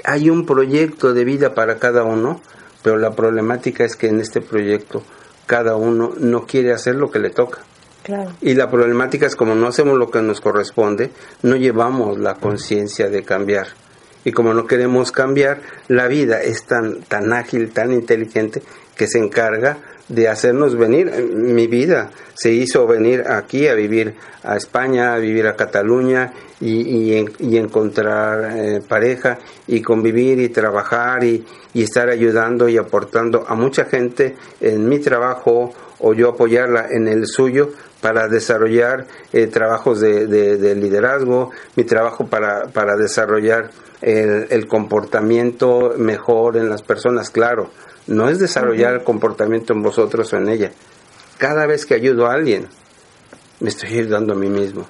[0.04, 2.40] hay un proyecto de vida para cada uno,
[2.82, 5.02] pero la problemática es que en este proyecto
[5.46, 7.58] cada uno no quiere hacer lo que le toca.
[8.40, 11.10] Y la problemática es como no hacemos lo que nos corresponde,
[11.42, 13.68] no llevamos la conciencia de cambiar.
[14.24, 18.62] Y como no queremos cambiar, la vida es tan, tan ágil, tan inteligente,
[18.96, 19.78] que se encarga
[20.12, 21.10] de hacernos venir.
[21.32, 27.24] Mi vida se hizo venir aquí a vivir a España, a vivir a Cataluña y,
[27.38, 31.44] y, encontrar eh, pareja y convivir y trabajar y,
[31.74, 37.08] y estar ayudando y aportando a mucha gente en mi trabajo o yo apoyarla en
[37.08, 37.70] el suyo
[38.00, 43.70] para desarrollar eh, trabajos de, liderazgo, mi trabajo para, para desarrollar
[44.02, 47.70] el, comportamiento mejor en las personas, claro,
[48.06, 50.72] no es desarrollar el comportamiento en vosotros o en ella.
[51.38, 52.66] Cada vez que ayudo a alguien,
[53.60, 54.86] me estoy ayudando a mí mismo.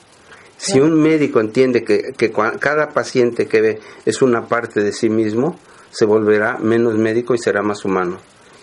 [0.57, 5.11] Si un médico entiende que, que cada paciente que ve es una parte de sí
[5.11, 5.59] mismo,
[5.91, 8.19] se volverá menos médico y será más humano.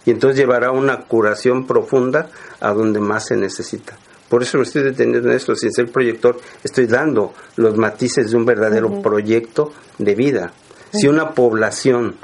[0.05, 3.97] Y entonces llevará una curación profunda a donde más se necesita.
[4.29, 8.37] Por eso me estoy deteniendo en esto, sin ser proyector, estoy dando los matices de
[8.37, 10.53] un verdadero proyecto de vida.
[10.91, 12.15] Si una población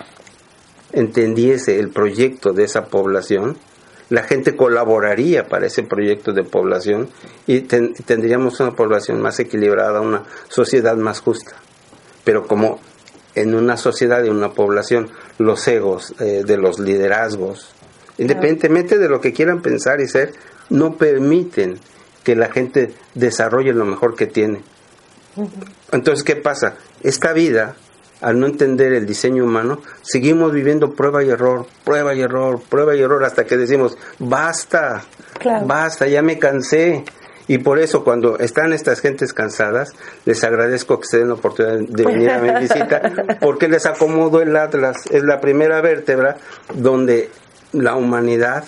[0.94, 3.58] entendiese el proyecto de esa población,
[4.10, 7.10] la gente colaboraría para ese proyecto de población
[7.48, 11.56] y tendríamos una población más equilibrada, una sociedad más justa.
[12.24, 12.80] Pero como
[13.34, 17.74] en una sociedad y una población los egos eh, de los liderazgos,
[18.18, 20.34] independientemente de lo que quieran pensar y ser,
[20.70, 21.80] no permiten
[22.26, 24.62] que la gente desarrolle lo mejor que tiene.
[25.92, 26.76] Entonces, ¿qué pasa?
[27.04, 27.76] Esta vida,
[28.20, 32.96] al no entender el diseño humano, seguimos viviendo prueba y error, prueba y error, prueba
[32.96, 35.04] y error, hasta que decimos, basta,
[35.66, 37.06] basta, ya me cansé.
[37.48, 39.94] Y por eso cuando están estas gentes cansadas,
[40.26, 43.02] les agradezco que se den la oportunidad de venir a mi visita,
[43.40, 44.98] porque les acomodo el Atlas.
[45.12, 46.38] Es la primera vértebra
[46.74, 47.30] donde
[47.72, 48.64] la humanidad,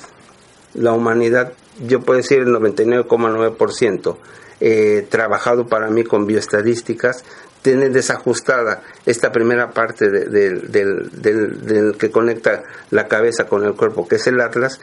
[0.76, 1.54] la humanidad
[1.86, 4.18] yo puedo decir el 99,9%,
[4.60, 7.24] eh, trabajado para mí con bioestadísticas,
[7.62, 14.28] tiene desajustada esta primera parte del, que conecta la cabeza con el cuerpo, que es
[14.28, 14.80] el Atlas,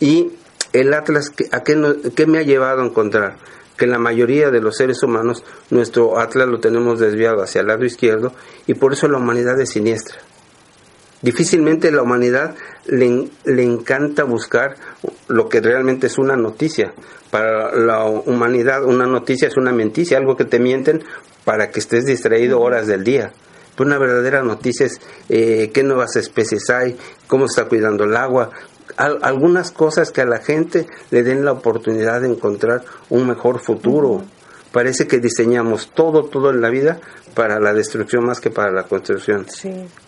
[0.00, 0.32] y
[0.72, 1.80] el Atlas, ¿a qué,
[2.16, 3.36] qué me ha llevado a encontrar?
[3.76, 7.84] que la mayoría de los seres humanos nuestro atlas lo tenemos desviado hacia el lado
[7.84, 8.32] izquierdo
[8.68, 10.16] y por eso la humanidad es siniestra.
[11.24, 14.76] Difícilmente la humanidad le, le, encanta buscar
[15.26, 16.92] lo que realmente es una noticia.
[17.30, 21.02] Para la humanidad una noticia es una menticia, algo que te mienten
[21.46, 23.32] para que estés distraído horas del día.
[23.74, 28.50] Pero una verdadera noticia es eh, qué nuevas especies hay, cómo está cuidando el agua,
[28.98, 34.22] algunas cosas que a la gente le den la oportunidad de encontrar un mejor futuro.
[34.74, 36.98] Parece que diseñamos todo, todo en la vida
[37.32, 39.46] para la destrucción más que para la construcción.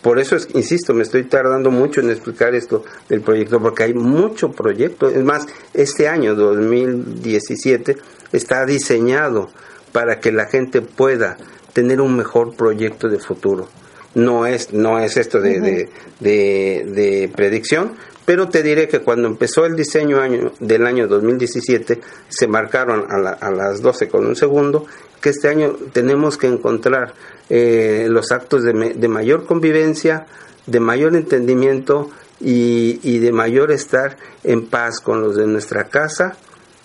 [0.01, 3.93] Por eso, es, insisto, me estoy tardando mucho en explicar esto del proyecto, porque hay
[3.93, 5.07] mucho proyecto.
[5.07, 7.95] Es más, este año 2017
[8.33, 9.49] está diseñado
[9.93, 11.37] para que la gente pueda
[11.71, 13.69] tener un mejor proyecto de futuro.
[14.15, 17.93] No es, no es esto de, de, de predicción,
[18.27, 23.49] Pero te diré que cuando empezó el diseño año, del año 2017, se marcaron a,
[23.51, 24.85] las 12 con un segundo,
[25.21, 27.13] que este año tenemos que encontrar
[27.49, 30.25] eh, los actos de, mayor convivencia,
[30.65, 32.09] de mayor entendimiento
[32.41, 36.35] y de mayor estar en paz con los de nuestra casa,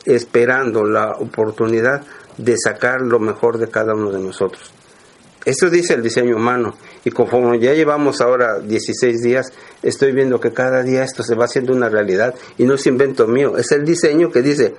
[0.04, 2.04] esperando la oportunidad
[2.38, 4.72] de sacar lo mejor de cada uno de nosotros.
[5.44, 6.74] Eso dice el diseño humano.
[7.04, 9.52] Y conforme ya llevamos ahora 16 días,
[9.82, 13.26] estoy viendo que cada día esto se va haciendo una realidad y no es invento
[13.26, 14.74] mío, es el diseño que dice,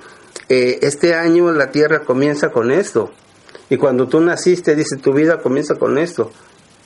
[0.49, 3.11] eh, este año la Tierra comienza con esto.
[3.69, 6.31] Y cuando tú naciste, dice, tu vida comienza con esto.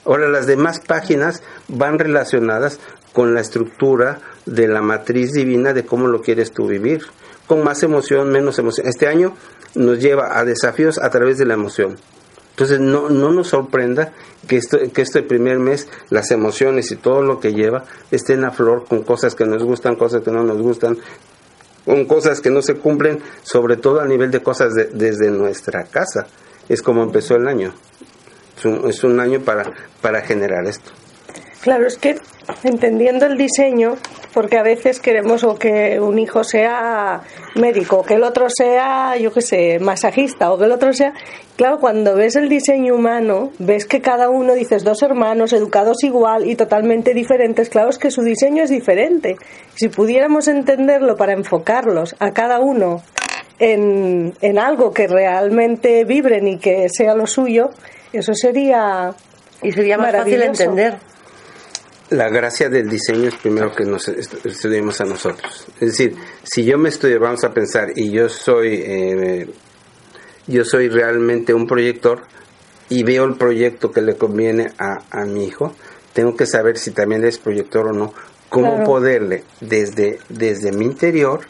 [0.06, 2.80] Ahora las demás páginas van relacionadas
[3.13, 7.02] con la estructura de la matriz divina de cómo lo quieres tú vivir.
[7.46, 8.88] Con más emoción, menos emoción.
[8.88, 9.36] Este año
[9.76, 11.98] nos lleva a desafíos a través de la emoción.
[12.58, 14.13] Entonces no, no nos sorprenda
[14.48, 18.50] que, esto, que este primer mes las emociones y todo lo que lleva estén a
[18.50, 20.98] flor con cosas que nos gustan, cosas que no nos gustan,
[21.86, 26.26] con cosas que no se cumplen, sobre todo a nivel de cosas desde nuestra casa.
[26.67, 27.76] Es como empezó el año.
[28.58, 30.89] Es un, es un año para, para generar esto.
[31.62, 32.17] Claro, es que
[32.63, 33.98] entendiendo el diseño,
[34.38, 37.21] porque a veces queremos o que un hijo sea
[37.56, 41.12] médico, que el otro sea, yo qué sé, masajista, o que el otro sea...
[41.56, 46.45] Claro, cuando ves el diseño humano, ves que cada uno, dices, dos hermanos educados igual
[46.45, 49.38] y totalmente diferentes, claro, es que su diseño es diferente.
[49.73, 53.02] Si pudiéramos entenderlo para enfocarlos a cada uno
[53.58, 57.71] en, en algo que realmente vibren y que sea lo suyo,
[58.13, 59.15] eso sería...
[59.63, 61.00] Y sería más fácil entender
[62.10, 65.67] la gracia del diseño es primero que nos estudiemos a nosotros.
[65.80, 69.50] Es decir, si yo me estudio, vamos a pensar, y yo soy, eh,
[70.48, 72.22] yo soy realmente un proyector
[72.89, 75.74] y veo el proyecto que le conviene a, a mi hijo,
[76.13, 78.13] tengo que saber si también es proyector o no,
[78.50, 81.41] cómo poderle desde, desde mi interior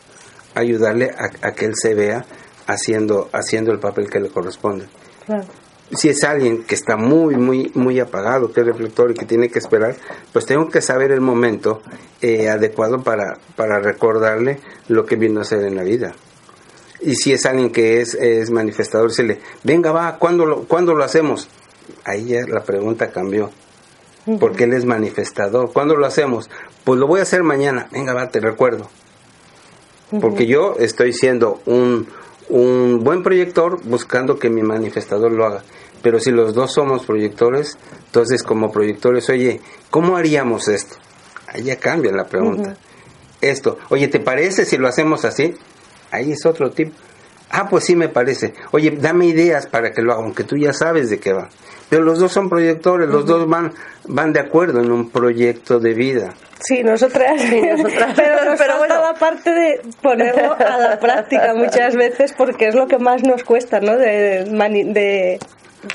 [0.56, 2.26] ayudarle a, a, que él se vea
[2.65, 4.88] haciendo, haciendo el papel que le corresponde.
[5.26, 5.46] Claro
[5.95, 9.50] si es alguien que está muy, muy, muy apagado, que es reflector y que tiene
[9.50, 9.95] que esperar,
[10.34, 11.82] pues tengo que saber el momento
[12.21, 16.13] eh, adecuado para, para recordarle lo que vino a hacer en la vida.
[17.00, 21.04] Y si es alguien que es, es manifestador, le venga, va, ¿cuándo lo, ¿cuándo lo
[21.04, 21.47] hacemos?
[22.04, 23.50] Ahí ya la pregunta cambió.
[24.41, 25.71] Porque él es manifestador.
[25.71, 26.50] ¿Cuándo lo hacemos?
[26.84, 27.88] Pues lo voy a hacer mañana.
[27.93, 28.89] Venga, va, te recuerdo.
[30.19, 32.08] Porque yo estoy siendo un,
[32.50, 35.63] un buen proyector buscando que mi manifestador lo haga.
[36.02, 40.96] Pero si los dos somos proyectores, entonces como proyectores, oye, ¿cómo haríamos esto?
[41.48, 42.76] Ahí ya cambia la pregunta.
[43.42, 45.56] Esto, oye, ¿te parece si lo hacemos así?
[46.12, 46.94] Ahí es otro tipo.
[47.50, 48.54] Ah, pues sí me parece.
[48.72, 51.50] Oye, dame ideas para que lo haga, aunque tú ya sabes de qué va.
[51.90, 53.72] Pero los dos son proyectores, los dos van,
[54.06, 56.34] van de acuerdo en un proyecto de vida.
[56.60, 58.14] Sí, nosotras, sí, nosotras.
[58.16, 58.96] pero nos pero bueno.
[59.18, 63.80] parte de ponerlo a la práctica muchas veces porque es lo que más nos cuesta,
[63.80, 63.98] ¿no?
[63.98, 65.40] De, de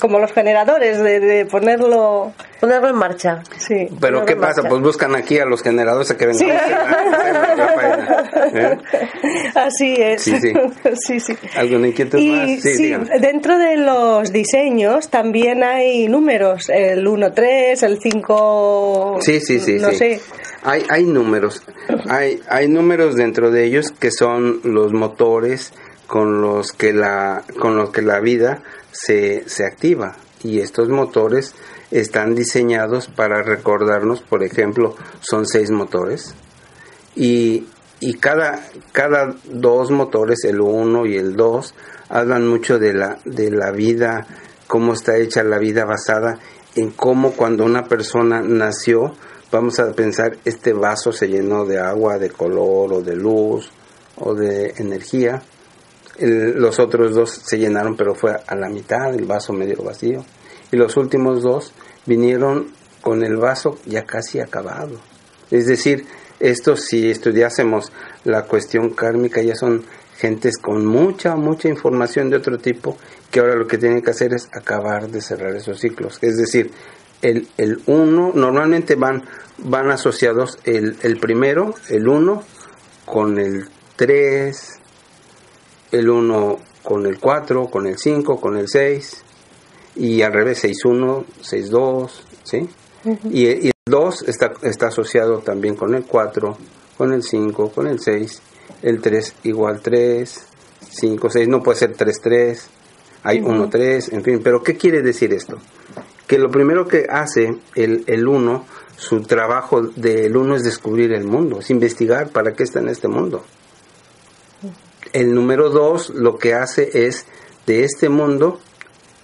[0.01, 3.43] como los generadores, de, ponerlo ponerlo en marcha.
[3.59, 3.89] Sí.
[4.01, 4.63] Pero ¿qué pasa?
[4.69, 6.49] Pues buscan aquí a los generadores a que vengan.
[8.55, 8.79] ¿Eh?
[9.55, 10.23] Así es.
[10.23, 10.53] Sí, sí.
[10.95, 11.37] sí, sí.
[11.57, 12.61] ¿Alguna inquietud más?
[12.61, 19.19] Sí, dentro de los diseños también hay números, el 1-3, el 5...
[19.21, 19.79] Sí, sí, sí.
[19.79, 19.97] No sí.
[19.97, 20.21] sé.
[20.63, 21.63] Hay, hay números.
[22.09, 25.73] Hay, hay números dentro de ellos que son los motores
[26.07, 30.17] con los que la, con los que la vida se, se activa.
[30.45, 31.55] Y estos motores
[31.91, 36.35] están diseñados para recordarnos, por ejemplo, son seis motores.
[37.15, 37.67] Y,
[38.01, 41.75] y cada, cada dos motores, el uno y el dos,
[42.09, 44.27] hablan mucho de la, de la vida,
[44.67, 46.39] cómo está hecha la vida basada
[46.75, 49.15] en cómo cuando una persona nació,
[49.51, 53.71] vamos a pensar, este vaso se llenó de agua, de color o de luz
[54.17, 55.43] o de energía,
[56.19, 60.25] los otros dos se llenaron, pero fue a la mitad, el vaso medio vacío.
[60.71, 61.73] Y los últimos dos
[62.07, 62.69] vinieron
[63.01, 65.01] con el vaso ya casi acabado.
[65.51, 66.07] Es decir,
[66.41, 67.93] esto si estudiásemos
[68.25, 69.85] la cuestión kármica ya son
[70.17, 72.97] gentes con mucha, mucha información de otro tipo
[73.31, 76.19] que ahora lo que tienen que hacer es acabar de cerrar esos ciclos.
[76.23, 76.71] Es decir,
[77.23, 79.25] el, el uno, normalmente van,
[79.59, 82.43] van asociados el, el primero, el uno,
[83.05, 84.81] con el tres,
[85.93, 89.25] el 1 con el 4, con el 5, con el 6
[89.97, 92.11] y al revés 6-1, 6-2,
[92.43, 92.69] ¿sí?
[93.31, 96.57] y, y, el 2 está, está asociado también con el 4,
[96.97, 98.43] con el 5, con el 6,
[98.83, 100.47] el 3 igual 3,
[100.91, 102.69] 5, 6, no puede ser 3, 3,
[103.25, 105.59] hay 1, 3, en fin, pero ¿qué quiere decir esto?
[106.33, 108.65] que lo primero que hace el, el uno,
[108.97, 113.07] su trabajo del uno es descubrir el mundo, es investigar para qué está en este
[113.07, 113.45] mundo.
[115.13, 117.27] El número dos lo que hace es
[117.67, 118.61] de este mundo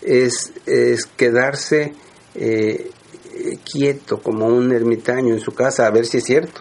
[0.02, 1.94] es, es quedarse
[2.34, 2.90] eh,
[3.70, 6.60] quieto como un ermitaño en su casa a ver si es cierto.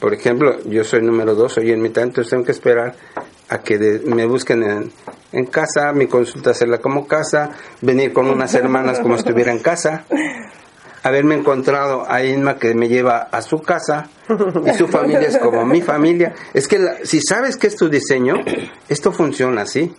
[0.00, 2.96] Por ejemplo, yo soy número dos, soy ermitaño, entonces tengo que esperar
[3.48, 4.92] a que me busquen en,
[5.32, 9.58] en, casa, mi consulta hacerla como casa, venir con unas hermanas como si estuviera en
[9.58, 10.06] casa,
[11.02, 14.08] haberme encontrado a Inma que me lleva a su casa
[14.66, 16.34] y su familia es como mi familia.
[16.54, 18.34] Es que si sabes que es tu diseño,
[18.88, 19.94] esto funciona así.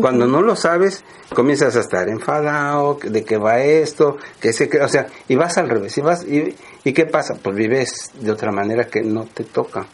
[0.00, 1.02] Cuando no lo sabes,
[1.34, 5.70] comienzas a estar enfadado de que va esto, que se o sea, y vas al
[5.70, 7.36] revés, y vas y, y qué pasa?
[7.42, 9.86] Pues vives de otra manera que no te toca.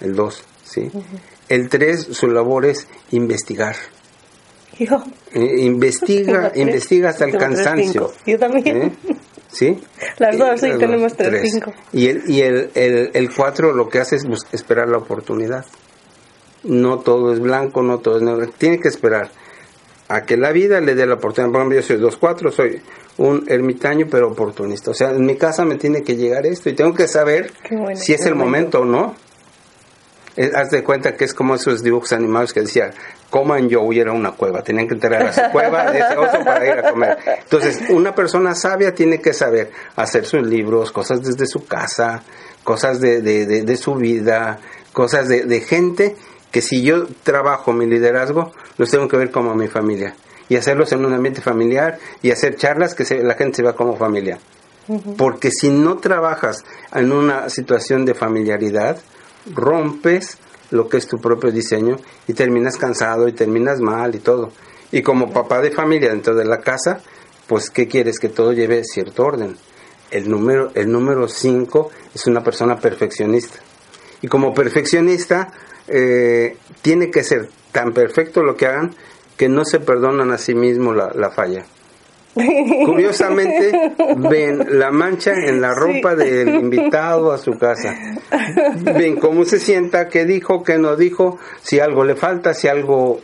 [0.00, 0.90] El 2, ¿sí?
[1.48, 3.76] El 3 su labor es investigar.
[4.78, 5.02] Yo.
[5.34, 8.12] Eh, investiga, investiga hasta el cansancio.
[8.24, 8.76] Yo también.
[8.76, 8.92] ¿Eh?
[9.52, 9.80] ¿Sí?
[10.18, 11.72] Las dos, sí, tenemos tres, cinco.
[11.92, 15.64] Y el, y el, el, el cuatro lo que hace es esperar la oportunidad.
[16.62, 18.48] No todo es blanco, no todo es negro.
[18.56, 19.30] Tiene que esperar
[20.08, 21.52] a que la vida le dé la oportunidad.
[21.52, 22.80] Por ejemplo, yo soy dos cuatro, soy
[23.18, 24.90] un ermitaño pero oportunista.
[24.92, 27.96] O sea, en mi casa me tiene que llegar esto y tengo que saber bueno,
[27.96, 29.14] si es el momento o no.
[30.40, 32.92] Eh, haz de cuenta que es como esos dibujos animados que decían,
[33.28, 36.42] coman yo y era una cueva, tenían que entrar a su cueva de ese oso
[36.42, 37.18] para ir a comer.
[37.42, 42.22] Entonces, una persona sabia tiene que saber hacer sus libros, cosas desde su casa,
[42.64, 44.60] cosas de, de, de, de su vida,
[44.94, 46.16] cosas de, de gente
[46.50, 50.14] que si yo trabajo mi liderazgo, los tengo que ver como mi familia
[50.48, 53.74] y hacerlos en un ambiente familiar y hacer charlas que se, la gente se vea
[53.74, 54.38] como familia.
[54.88, 55.16] Uh -huh.
[55.18, 56.64] Porque si no trabajas
[56.94, 58.96] en una situación de familiaridad,
[59.46, 60.38] rompes
[60.70, 64.52] lo que es tu propio diseño y terminas cansado y terminas mal y todo.
[64.92, 67.00] Y como papá de familia dentro de la casa,
[67.46, 68.18] pues ¿qué quieres?
[68.18, 69.56] Que todo lleve cierto orden.
[70.10, 73.58] El número el número 5 es una persona perfeccionista.
[74.22, 75.52] Y como perfeccionista
[75.86, 78.94] eh, tiene que ser tan perfecto lo que hagan
[79.36, 81.64] que no se perdonan a sí mismo la, la falla.
[82.34, 86.24] Curiosamente ven la mancha en la ropa sí.
[86.24, 87.94] del invitado a su casa.
[88.82, 93.20] Ven cómo se sienta, qué dijo, qué no dijo, si algo le falta, si algo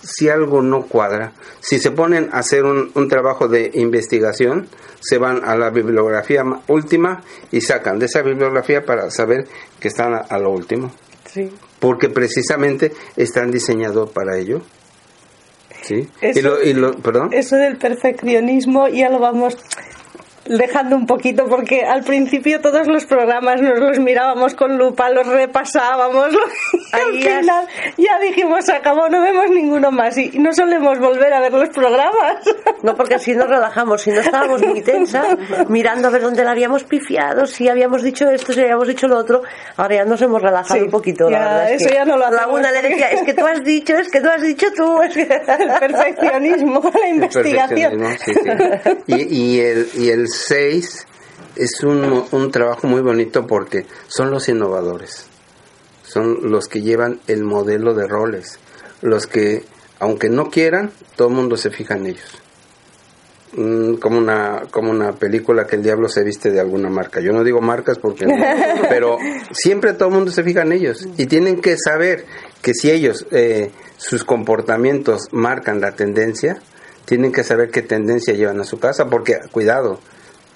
[0.00, 1.32] si algo no cuadra.
[1.60, 4.68] Si se ponen a hacer un, un trabajo de investigación,
[5.00, 9.46] se van a la bibliografía última y sacan de esa bibliografía para saber
[9.80, 10.90] que están a, a lo último.
[11.26, 11.52] Sí.
[11.78, 14.62] Porque precisamente están diseñados para ello.
[15.88, 16.06] Sí.
[16.20, 17.30] Eso, y lo, y lo, ¿perdón?
[17.32, 19.56] eso del perfeccionismo ya lo vamos
[20.48, 25.26] dejando un poquito porque al principio todos los programas nos los mirábamos con lupa, los
[25.26, 26.28] repasábamos
[27.12, 31.32] y al final ya dijimos se acabó, no vemos ninguno más y no solemos volver
[31.32, 32.36] a ver los programas.
[32.80, 35.36] No, porque así nos relajamos, si no estábamos muy tensa
[35.68, 39.18] mirando a ver dónde la habíamos pifiado, si habíamos dicho esto, si habíamos dicho lo
[39.18, 39.42] otro,
[39.76, 41.28] ahora ya nos hemos relajado Sí, un poquito.
[41.28, 43.22] ya, la verdad es eso que ya no lo La hacemos una le decía, es
[43.22, 45.22] que tú has dicho, es que tú has dicho tú, es que...
[45.22, 47.98] El perfeccionismo, la El investigación.
[47.98, 48.34] perfeccionismo, sí,
[49.06, 49.14] sí.
[49.28, 51.06] Y, y el, y el 6
[51.56, 55.26] es un, un trabajo muy bonito porque son los innovadores,
[56.02, 58.58] son los que llevan el modelo de roles,
[59.02, 59.64] los que,
[59.98, 62.42] aunque no quieran, todo el mundo se fija en ellos.
[63.52, 67.20] Mm, Como una, como una película que el diablo se viste de alguna marca.
[67.20, 68.34] Yo no digo marcas porque no,
[68.90, 69.16] pero
[69.52, 72.26] siempre todo el mundo se fija en ellos y tienen que saber
[72.62, 76.58] que si ellos, eh, sus comportamientos marcan la tendencia,
[77.06, 79.98] tienen que saber qué tendencia llevan a su casa porque, cuidado,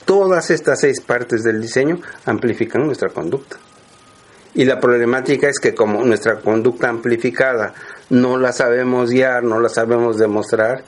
[0.05, 3.57] todas estas seis partes del diseño amplifican nuestra conducta.
[4.55, 7.73] Y la problemática es que como nuestra conducta amplificada
[8.11, 10.85] no la sabemos guiar, no la sabemos demostrar,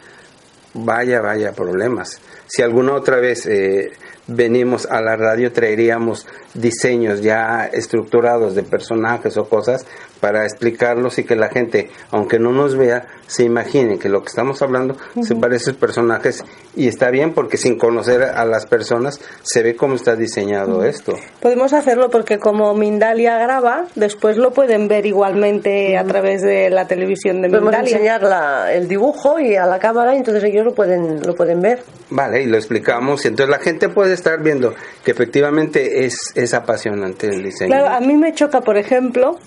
[0.74, 2.20] vaya, vaya problemas.
[2.46, 3.92] Si alguna otra vez eh,
[4.26, 9.86] venimos a la radio, traeríamos diseños ya estructurados de personajes o cosas
[10.25, 14.29] para explicarlos y que la gente, aunque no nos vea, se imagine que lo que
[14.29, 16.43] estamos hablando se parece a esos personajes
[16.75, 21.14] y está bien porque sin conocer a las personas se ve cómo está diseñado esto.
[21.41, 26.87] Podemos hacerlo porque como Mindalia graba, después lo pueden ver igualmente a través de la
[26.87, 27.93] televisión de Podemos Mindalia.
[27.97, 31.61] enseñar la- el dibujo y a la cámara y entonces ellos lo pueden, lo pueden
[31.61, 31.83] ver.
[32.09, 34.72] Vale, y lo explicamos y entonces la gente puede estar viendo
[35.05, 37.68] que efectivamente es, es apasionante el diseño.
[37.75, 39.39] Claro, a mí me choca, por ejemplo,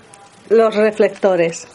[0.49, 1.67] los reflectores.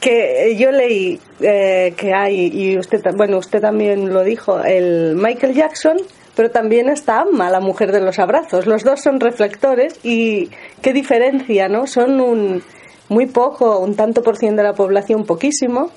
[0.00, 5.54] Que yo leí eh, que hay, y usted, bueno, usted también lo dijo, el Michael
[5.54, 5.96] Jackson,
[6.34, 8.66] pero también está Amma, la mujer de los abrazos.
[8.66, 10.50] Los dos son reflectores y
[10.80, 11.86] qué diferencia, ¿no?
[11.86, 12.62] Son un
[13.08, 15.90] muy poco, un tanto por ciento de la población, poquísimo,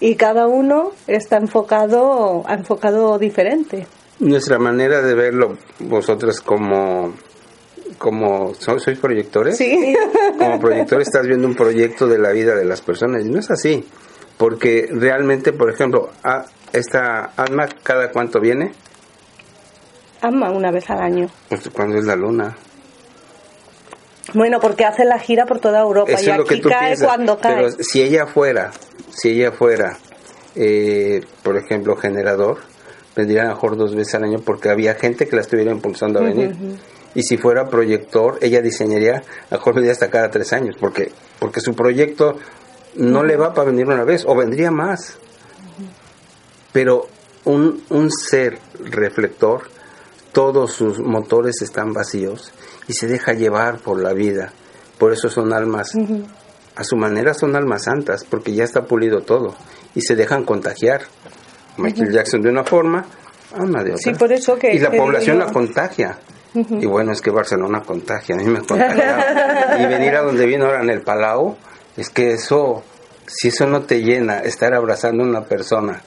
[0.00, 3.86] y cada uno está enfocado, enfocado diferente.
[4.18, 7.14] Nuestra manera de verlo, vosotros como
[8.00, 9.94] como sois proyectores, Sí.
[10.38, 13.50] como proyector estás viendo un proyecto de la vida de las personas y no es
[13.50, 13.86] así,
[14.38, 18.72] porque realmente, por ejemplo, a- esta alma cada cuánto viene,
[20.22, 21.28] Ama una vez al año.
[21.50, 22.56] pues cuando es la luna.
[24.32, 26.68] Bueno, porque hace la gira por toda Europa Eso y es lo que aquí tú
[26.70, 27.06] cae piensas.
[27.06, 27.54] cuando cae.
[27.56, 28.70] Pero si ella fuera,
[29.10, 29.98] si ella fuera,
[30.54, 32.58] eh, por ejemplo, generador,
[33.16, 36.20] vendría a lo mejor dos veces al año porque había gente que la estuviera impulsando
[36.20, 36.54] a venir.
[37.14, 41.60] Y si fuera proyector, ella diseñaría, a mejor vendría hasta cada tres años, porque, porque
[41.60, 42.36] su proyecto
[42.94, 45.16] no le va para venir una vez, o vendría más.
[46.72, 47.08] Pero
[47.44, 49.62] un, un ser reflector,
[50.32, 52.52] todos sus motores están vacíos
[52.86, 54.52] y se deja llevar por la vida.
[54.98, 55.92] Por eso son almas,
[56.76, 59.54] a su manera son almas santas, porque ya está pulido todo
[59.94, 61.02] y se dejan contagiar.
[61.76, 63.04] Michael Jackson de una forma,
[63.52, 64.02] Ana de otra.
[64.12, 66.18] Sí, por eso que- y la que población la contagia.
[66.54, 69.76] Y bueno, es que Barcelona contagia, a mí me contagia.
[69.78, 71.56] y venir a donde vino ahora en el Palau,
[71.96, 72.82] es que eso,
[73.26, 76.02] si eso no te llena, estar abrazando a una persona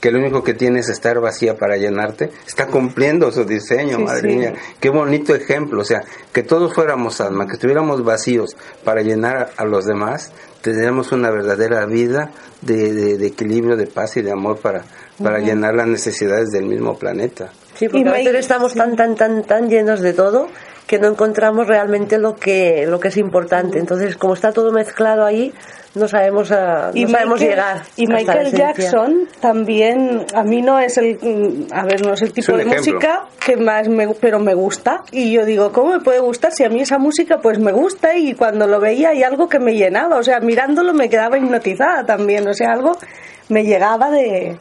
[0.00, 4.04] que lo único que tiene es estar vacía para llenarte, está cumpliendo su diseño, Sí,
[4.04, 4.36] madre sí.
[4.36, 4.54] mía.
[4.78, 9.62] Qué bonito ejemplo, o sea, que todos fuéramos alma, que estuviéramos vacíos para llenar a,
[9.62, 12.30] a los demás, tendríamos una verdadera vida
[12.60, 14.82] de, de- de equilibrio, de paz y de amor para,
[15.22, 17.50] para llenar las necesidades del mismo planeta.
[17.78, 20.48] Sí, porque Y a me- estamos tan, tan, tan, tan llenos de todo
[20.86, 23.78] que no encontramos realmente lo que, lo que es importante.
[23.78, 25.52] Entonces, como está todo mezclado ahí,
[25.96, 27.82] no sabemos, ah, no sabemos Michael- llegar.
[27.96, 28.52] Y Michael.
[28.54, 32.92] Jackson también, a mí no es el, a ver, no es el tipo de ejemplo.
[32.94, 35.02] música que más me, pero me gusta.
[35.10, 38.16] Y yo digo, ¿cómo me puede gustar si a mí esa música pues me gusta
[38.16, 42.04] y cuando lo veía hay algo que me llenaba, o sea, mirándolo me quedaba hipnotizada
[42.06, 42.96] también, o sea, algo
[43.48, 44.56] me llegaba de...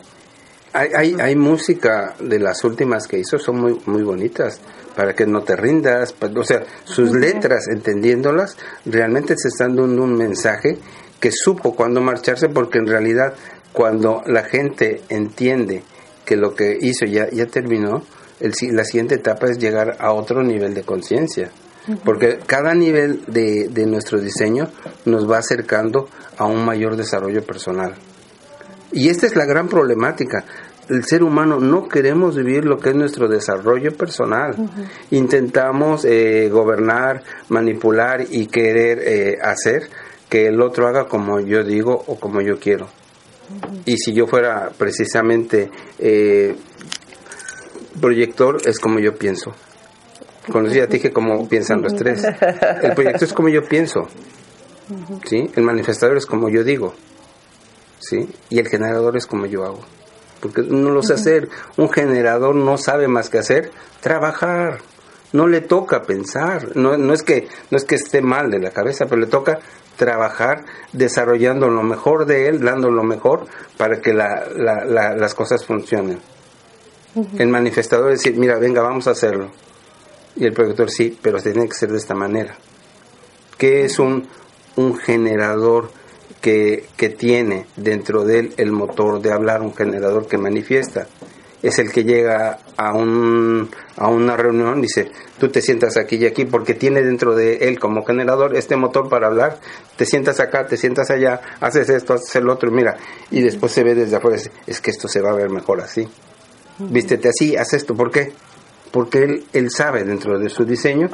[0.76, 4.60] Hay, hay, hay música de las últimas que hizo, son muy, muy bonitas,
[4.96, 10.16] para que no te rindas, o sea, sus letras, entendiéndolas, realmente se están dando un
[10.18, 10.78] mensaje
[11.20, 13.34] que supo cuándo marcharse, porque en realidad
[13.74, 15.82] cuando la gente entiende
[16.26, 18.04] que lo que hizo ya, ya terminó,
[18.40, 21.52] el, si- la siguiente etapa es llegar a otro nivel de conciencia.
[22.04, 24.70] Porque cada nivel de, de nuestro diseño
[25.06, 27.94] nos va acercando a un mayor desarrollo personal.
[28.92, 30.46] Y esta es la gran problemática.
[30.90, 34.56] El ser humano no queremos vivir lo que es nuestro desarrollo personal.
[35.12, 39.90] Intentamos eh, gobernar, manipular y querer eh, hacer
[40.30, 42.88] que el otro haga como yo digo o como yo quiero.
[43.86, 45.70] Y si yo fuera precisamente
[46.00, 46.56] eh,
[48.00, 49.54] proyector, es como yo pienso.
[50.52, 52.24] Con eso ya te dije cómo piensan los tres.
[52.84, 54.08] El proyector es como yo pienso.
[55.26, 55.50] ¿sí?
[55.56, 56.94] El manifestador es como yo digo.
[58.00, 58.30] ¿sí?
[58.50, 59.80] Y el generador es como yo hago.
[60.40, 61.50] Porque no lo sé hacer.
[61.78, 63.72] Un generador no sabe más que hacer
[64.02, 64.80] trabajar.
[65.34, 66.76] No le toca pensar.
[66.76, 69.60] No, no, es que, no es que esté mal de la cabeza, pero le toca
[69.98, 73.46] trabajar desarrollando lo mejor de él, dando lo mejor
[73.78, 76.20] para que la- la- la- las cosas funcionen.
[77.38, 79.50] El manifestador es decir, mira, venga, vamos a hacerlo.
[80.36, 82.56] Y el proyector sí, pero tiene que ser de esta manera.
[83.58, 84.28] ¿Qué es un,
[84.76, 85.90] un generador
[86.46, 91.08] que, que tiene dentro de él el motor de hablar, un generador que manifiesta?
[91.64, 96.28] Es el que llega a, un, a una reunión, dice, tú te sientas aquí y
[96.28, 99.58] aquí, porque tiene dentro de él como generador este motor para hablar,
[99.98, 102.96] te sientas acá, te sientas allá, haces esto, haces el otro, mira,
[103.32, 104.38] y después se ve desde afuera,
[104.68, 106.08] es que esto se va a ver mejor así.
[106.78, 108.34] Vístete así, haz esto, ¿por qué?
[108.96, 111.10] Porque él, él sabe dentro de su diseño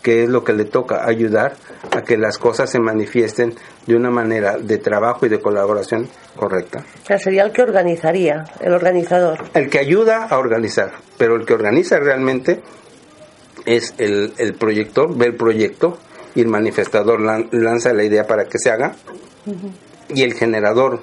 [0.00, 1.56] que es lo que le toca ayudar
[1.90, 3.52] a que las cosas se manifiesten
[3.88, 6.06] de una manera de trabajo y de colaboración
[6.36, 6.84] correcta.
[7.02, 9.38] O sea, sería el que organizaría, el organizador.
[9.54, 12.62] El que ayuda a organizar, pero el que organiza realmente
[13.64, 15.98] es el, el proyector, ve el proyecto
[16.36, 18.94] y el manifestador lan- lanza la idea para que se haga
[20.08, 21.00] y el generador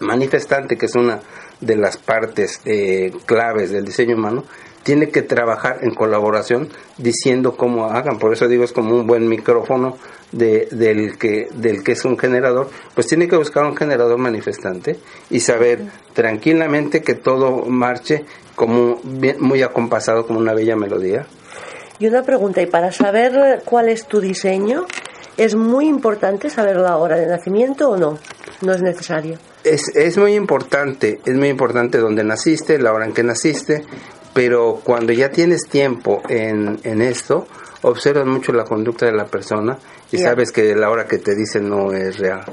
[0.00, 1.20] manifestante, que es una
[1.60, 4.44] de las partes eh, claves del diseño humano,
[4.84, 6.68] tiene que trabajar en colaboración
[6.98, 8.18] diciendo cómo hagan.
[8.18, 9.96] Por eso digo, es como un buen micrófono
[10.30, 12.68] de, del, que, del que es un generador.
[12.94, 14.98] Pues tiene que buscar un generador manifestante
[15.30, 15.80] y saber
[16.12, 18.24] tranquilamente que todo marche
[18.54, 21.26] como bien- muy acompasado, como una bella melodía.
[21.98, 24.84] Y una pregunta, y para saber cuál es tu diseño,
[25.36, 28.18] ¿es muy importante saber la hora de nacimiento o no?
[28.62, 29.38] No es necesario.
[29.62, 33.84] Es, es muy importante, es muy importante dónde naciste, la hora en que naciste,
[34.34, 37.46] pero cuando ya tienes tiempo en, en esto,
[37.82, 39.78] observas mucho la conducta de la persona
[40.10, 42.44] y sabes que la hora que te dice no es real.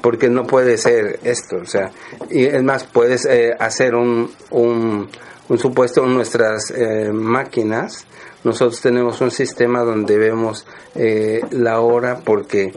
[0.00, 1.90] porque no puede ser esto, o sea,
[2.30, 5.08] y es más, puedes eh, hacer un, un,
[5.48, 8.06] un, supuesto en nuestras eh, máquinas,
[8.44, 12.72] nosotros tenemos un sistema donde vemos eh, la hora porque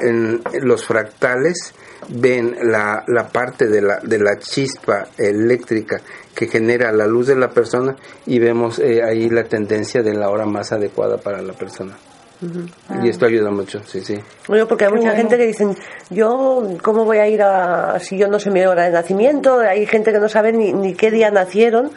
[0.00, 1.74] en los fractales
[2.08, 6.00] ven la, la parte de la, de la chispa eléctrica
[6.34, 7.96] que genera la luz de la persona
[8.26, 11.96] y vemos eh, ahí la tendencia de la hora más adecuada para la persona.
[13.02, 14.16] Y esto ayuda mucho, sí, sí.
[14.46, 15.76] Bueno, porque hay mucha gente que dicen,
[16.08, 19.58] yo, ¿cómo voy a ir a, si yo no sé mi hora de nacimiento?
[19.58, 21.90] Hay gente que no sabe ni, ni qué día nacieron,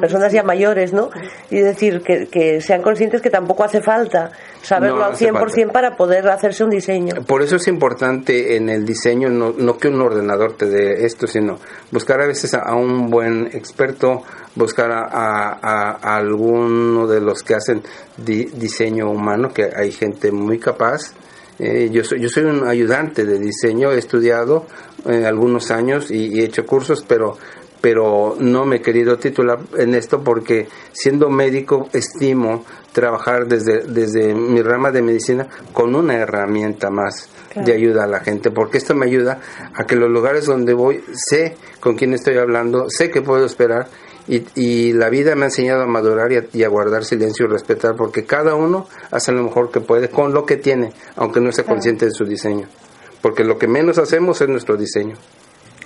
[0.00, 1.10] personas ya mayores, ¿no?
[1.50, 4.32] Y decir que, que sean conscientes que tampoco hace falta
[4.62, 5.72] saberlo No al hace 100% falta.
[5.72, 7.14] para poder hacerse un diseño.
[7.26, 11.26] Por eso es importante en el diseño, no, no que un ordenador te dé esto,
[11.26, 11.58] sino
[11.90, 14.22] buscar a veces a, a un buen experto,
[14.54, 17.82] buscar a, a- a- a alguno de los que hacen
[18.16, 21.12] di- diseño humano, que hay gente muy capaz.
[21.62, 24.64] Eh, yo, soy, yo soy un ayudante de diseño, he estudiado
[25.06, 27.36] eh, algunos años y, y he hecho cursos, pero
[27.80, 34.34] pero no me he querido titular en esto porque siendo médico estimo trabajar desde, desde
[34.34, 38.94] mi rama de medicina con una herramienta más de ayuda a la gente, porque esto
[38.94, 39.40] me ayuda
[39.74, 43.88] a que los lugares donde voy sé con quién estoy hablando, sé que puedo esperar
[44.28, 47.46] y, y la vida me ha enseñado a madurar y a, y a guardar silencio
[47.46, 51.40] y respetar, porque cada uno hace lo mejor que puede con lo que tiene, aunque
[51.40, 52.68] no sea consciente de su diseño,
[53.20, 55.16] porque lo que menos hacemos es nuestro diseño.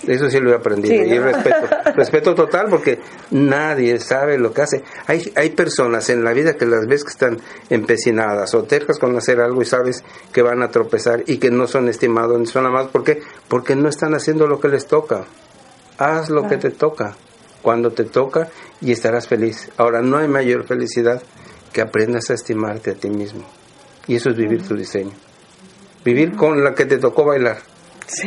[0.06, 0.94] Eso sí lo he aprendido.
[0.94, 1.68] Sí, y respeto.
[1.94, 2.98] Respeto total porque
[3.30, 4.84] nadie sabe lo que hace.
[5.06, 7.38] Hay, hay personas en la vida que las ves que están
[7.70, 11.66] empecinadas o tercas con hacer algo y sabes que van a tropezar y que no
[11.66, 12.90] son estimados ni son amados.
[12.90, 13.20] ¿Por qué?
[13.48, 15.24] Porque no están haciendo lo que les toca.
[15.98, 17.14] Haz lo que te toca.
[17.62, 18.48] Cuando te toca
[18.80, 19.70] y estarás feliz.
[19.78, 21.22] Ahora, no hay mayor felicidad
[21.72, 23.44] que aprendas a estimarte a ti mismo.
[24.06, 25.12] Y eso es vivir tu diseño.
[26.04, 27.58] Vivir con la que te tocó bailar.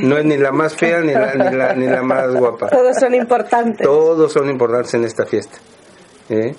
[0.01, 2.67] No es ni la más fea ni la, ni la, ni la más guapa.
[2.71, 3.85] Todos son importantes.
[3.85, 5.57] Todos son importantes en esta fiesta.
[6.29, 6.55] ¿eh?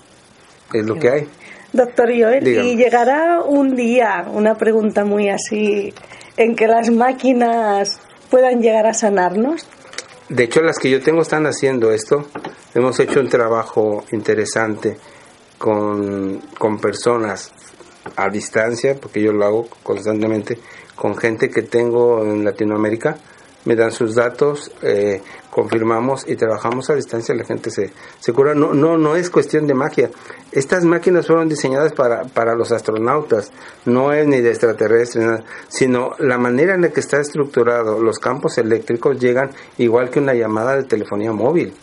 [0.72, 1.28] Es lo que hay.
[1.72, 2.68] Doctor Joel, Dígame.
[2.68, 5.92] ¿y llegará un día, una pregunta muy así,
[6.36, 8.00] en que las máquinas
[8.30, 9.66] puedan llegar a sanarnos?
[10.28, 12.26] De hecho, las que yo tengo están haciendo esto.
[12.74, 14.96] Hemos hecho un trabajo interesante
[15.58, 17.52] con, con personas
[18.16, 20.58] a distancia, porque yo lo hago constantemente,
[20.98, 23.16] con gente que tengo en Latinoamérica.
[23.64, 25.20] Me dan sus datos, eh,
[25.50, 27.34] confirmamos y trabajamos a distancia.
[27.34, 28.54] La gente se, se cura.
[28.54, 30.10] No, no, no es cuestión de magia.
[30.52, 33.52] Estas máquinas fueron diseñadas para, para los astronautas.
[33.84, 38.00] No es ni de extraterrestres, sino la manera en la que está estructurado.
[38.00, 41.74] Los campos eléctricos llegan igual que una llamada de telefonía móvil.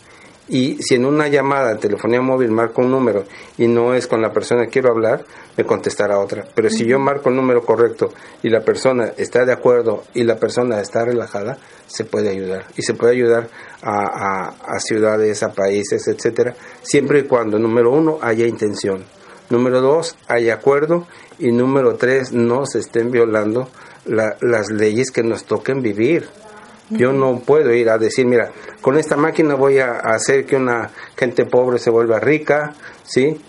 [0.48, 3.24] Y si en una llamada de telefonía móvil marco un número
[3.58, 5.24] y no es con la persona que quiero hablar,
[5.56, 6.44] me contestará otra.
[6.54, 8.12] Pero si yo marco el número correcto
[8.44, 12.66] y la persona está de acuerdo y la persona está relajada, se puede ayudar.
[12.76, 13.48] Y se puede ayudar
[13.82, 19.04] a, a- a ciudades, a países, etcétera, siempre y cuando, número uno, haya intención.
[19.50, 21.06] Número dos, haya acuerdo.
[21.38, 23.68] Y número tres, no se estén violando
[24.04, 26.28] la- las leyes que nos toquen vivir.
[26.90, 30.90] Yo no puedo ir a decir, mira, con esta máquina voy a hacer que una
[31.16, 32.74] gente pobre se vuelva rica,
[33.04, 33.40] ¿sí?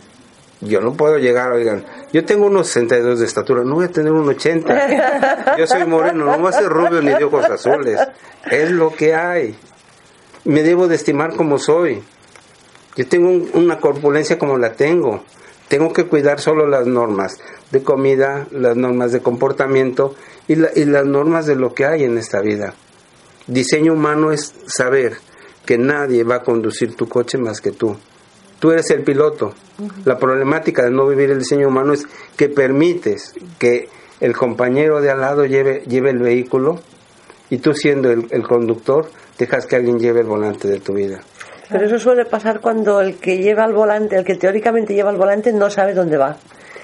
[0.62, 4.12] Yo no puedo llegar, oigan, yo tengo unos 62 de estatura, no voy a tener
[4.12, 5.56] un 80.
[5.56, 8.00] Yo soy moreno, no voy a ser rubio ni de ojos azules.
[8.50, 9.56] Es lo que hay.
[10.46, 12.02] Me debo de estimar como soy.
[12.96, 15.24] Yo tengo un- una corpulencia como la tengo.
[15.68, 17.38] Tengo que cuidar solo las normas
[17.70, 20.16] de comida, las normas de comportamiento
[20.48, 22.74] y, la- y las normas de lo que hay en esta vida.
[23.48, 25.18] Diseño humano es saber
[25.66, 27.98] que nadie va a conducir tu coche más que tú.
[28.60, 29.54] Tú eres el piloto.
[30.06, 33.90] La problemática de no vivir el diseño humano es que permites que
[34.20, 36.80] el compañero de al lado lleve, lleve el vehículo
[37.50, 41.22] y tú siendo el, el conductor dejas que alguien lleve el volante de tu vida.
[41.70, 45.18] Pero eso suele pasar cuando el que lleva el volante, el que teóricamente lleva el
[45.18, 46.38] volante, no sabe dónde va.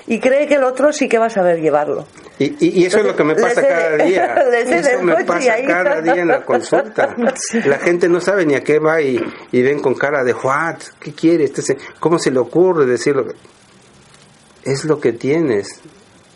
[0.07, 2.05] Y cree que el otro sí que va a saber llevarlo.
[2.39, 4.33] Y, y- y eso es lo que me pasa cada día.
[4.65, 7.15] Eso me pasa cada día en la consulta.
[7.65, 9.19] La gente no sabe ni a qué va y,
[9.51, 11.43] y ven con cara de what, ¿qué quiere?
[11.43, 11.61] Este
[11.99, 13.27] ¿Cómo se le ocurre decirlo?
[14.63, 15.79] Es lo que tienes.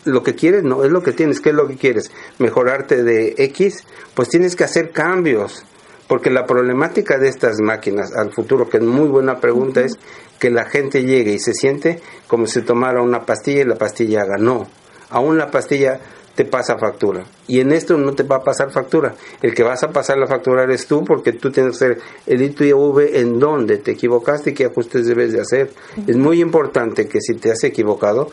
[0.04, 1.40] Lo que quieres no, es lo que tienes.
[1.40, 2.10] ¿Qué es lo que quieres?
[2.38, 3.84] ¿Mejorarte de X?
[4.14, 5.64] Pues tienes que hacer cambios.
[6.06, 9.98] Porque la problemática de estas máquinas al futuro, que es muy buena pregunta, es
[10.38, 14.22] que la gente llegue y se siente como si tomara una pastilla y la pastilla
[14.22, 14.38] haga.
[14.38, 14.66] No,
[15.10, 16.00] aún la pastilla
[16.38, 17.24] te pasa factura.
[17.48, 19.12] Y en esto no te va a pasar factura.
[19.42, 22.42] El que vas a pasar la factura eres tú porque tú tienes que hacer el
[22.42, 25.72] ITV en donde te equivocaste y qué ajustes debes de hacer.
[26.06, 28.30] Es muy importante que si te has equivocado,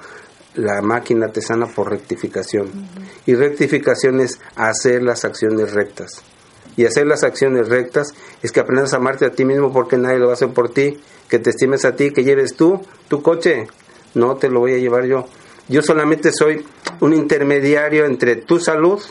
[0.53, 2.69] la máquina te sana por rectificación.
[3.25, 6.21] Y rectificación es hacer las acciones rectas.
[6.77, 8.13] Y hacer las acciones rectas
[8.43, 10.69] es que aprendas a amarte a ti mismo porque nadie lo va a hacer por
[10.69, 13.67] ti, que te estimes a ti, que lleves tú tu coche.
[14.13, 15.25] No te lo voy a llevar yo.
[15.67, 16.65] Yo solamente soy
[16.99, 19.01] un intermediario entre tu salud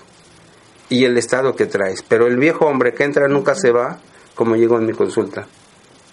[0.89, 2.03] y el estado que traes.
[2.03, 3.99] Pero el viejo hombre que entra nunca se va
[4.35, 5.47] como llegó en mi consulta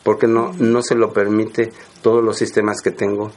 [0.03, 1.71] porque no, no se lo permite
[2.01, 3.31] todos los sistemas que tengo.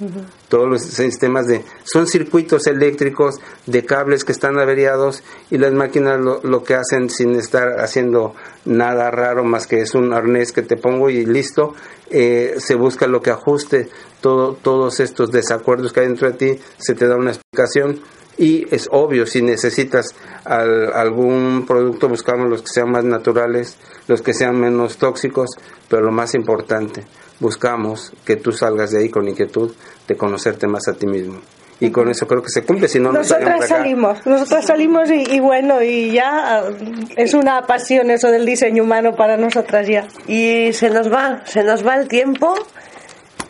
[0.49, 1.63] Todos los sistemas de...
[1.85, 3.37] Son circuitos eléctricos
[3.67, 8.35] de cables que están averiados y las máquinas lo, lo, que hacen sin estar haciendo
[8.65, 11.75] nada raro más que es un arnés que te pongo y listo,
[12.11, 13.89] eh, se busca lo que ajuste
[14.21, 18.01] todo, todos estos desacuerdos que hay dentro de ti, se te da una explicación
[18.37, 20.15] y es obvio si necesitas
[20.45, 23.79] algún producto buscamos los que sean más naturales
[24.09, 25.51] los que sean menos tóxicos
[25.89, 27.05] pero lo más importante
[27.41, 29.73] buscamos que tú salgas de ahí con inquietud
[30.07, 31.41] de conocerte más a ti mismo.
[31.81, 35.41] Y con eso creo que se cumple si no nosotras salimos nosotras salimos y, y,
[35.41, 36.71] bueno y ya ah,
[37.17, 40.07] es una pasión eso del diseño humano para nosotras ya.
[40.29, 42.55] Y se nos va se nos va el tiempo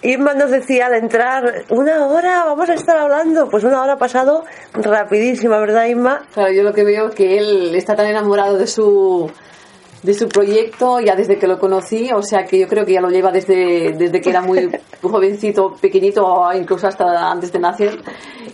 [0.05, 3.49] Irma nos decía al entrar, una hora, vamos a estar hablando.
[3.49, 4.45] Pues una hora ha pasado
[4.75, 6.27] rapidísima, ¿verdad, Irma?
[6.35, 9.31] Claro, yo lo que veo que él está tan enamorado de su
[10.05, 13.01] de su proyecto ya desde que lo conocí, o sea que yo creo que ya
[13.01, 14.71] lo lleva desde, desde que era muy
[15.03, 17.99] jovencito, pequeñito, incluso hasta antes de nacer.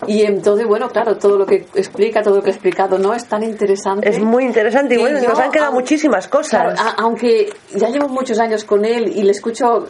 [0.06, 3.12] Y entonces, bueno, claro, todo lo que explica, todo lo que ha explicado, ¿no?
[3.12, 4.08] Es tan interesante.
[4.08, 6.80] Es muy interesante y bueno, nos han quedado muchísimas cosas.
[6.96, 9.88] aunque ya llevo muchos años con él y le escucho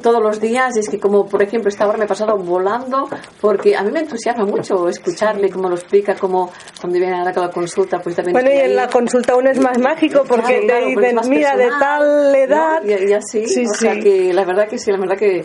[0.00, 3.08] todos los días, es que como por ejemplo esta hora me he pasado volando,
[3.40, 6.50] porque a mí me entusiasma mucho escucharle cómo lo explica, cómo
[6.80, 8.32] cuando viene a la consulta, pues también...
[8.32, 12.34] Bueno, y en la consulta aún es más mágico porque te dicen, mira, de tal
[12.34, 12.82] edad...
[12.84, 15.44] Y, así, sí, o sea que la verdad que sí, la verdad que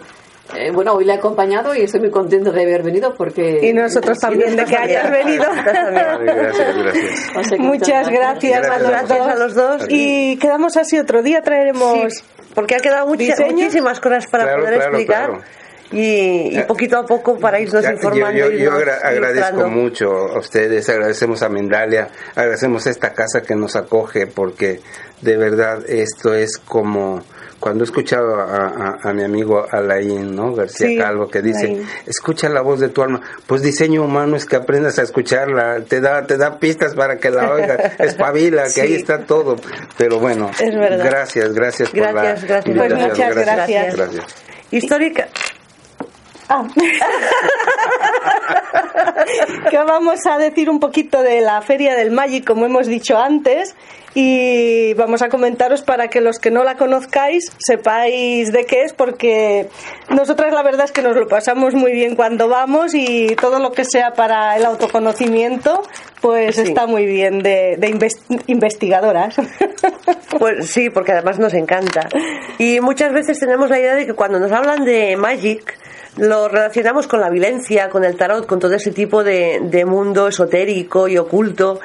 [0.53, 3.59] eh, bueno, hoy le he acompañado y estoy muy contento de haber venido porque...
[3.63, 5.45] Y nosotros también de que hayas venido.
[5.51, 7.59] gracias, gracias.
[7.59, 9.85] Muchas gracias, a, los dos.
[9.89, 12.23] Y quedamos así otro día, traeremos...
[12.53, 15.41] porque ha quedado muchísimas cosas para poder explicar.
[15.91, 18.51] Y, poquito a poco para irnos informando.
[18.51, 24.27] Yo, agradezco mucho a ustedes, agradecemos a Mendalia, agradecemos a esta casa que nos acoge
[24.27, 24.79] porque
[25.21, 27.23] de verdad esto es como
[27.59, 30.53] cuando he escuchado a, mi amigo Alain, ¿no?
[30.53, 34.55] García Calvo, que dice, escucha la voz de tu alma, pues diseño humano es que
[34.55, 38.93] aprendas a escucharla, te da, te da pistas para que la oiga, espabila, que ahí
[38.93, 39.55] está todo.
[39.97, 42.65] Pero bueno, gracias, gracias, por la gracias.
[42.65, 43.95] Pues muchas gracias.
[43.95, 44.25] gracias.
[44.69, 45.27] Histórica.
[46.47, 46.67] Ah.
[49.69, 53.75] que vamos a decir un poquito de la Feria del Magic, como hemos dicho antes,
[54.13, 58.93] y vamos a comentaros para que los que no la conozcáis sepáis de qué es,
[58.93, 59.67] porque
[60.09, 63.73] nosotras la verdad es que nos lo pasamos muy bien cuando vamos y todo lo
[63.73, 65.83] que sea para el autoconocimiento,
[66.21, 67.77] pues está muy bien de,
[68.47, 69.35] investigadoras.
[70.37, 72.09] Pues sí, porque además nos encanta.
[72.57, 75.77] Y muchas veces tenemos la idea de que cuando nos hablan de Magic,
[76.17, 80.27] lo relacionamos con la violencia, con el tarot, con todo ese tipo de, de mundo
[80.27, 81.79] esotérico y oculto.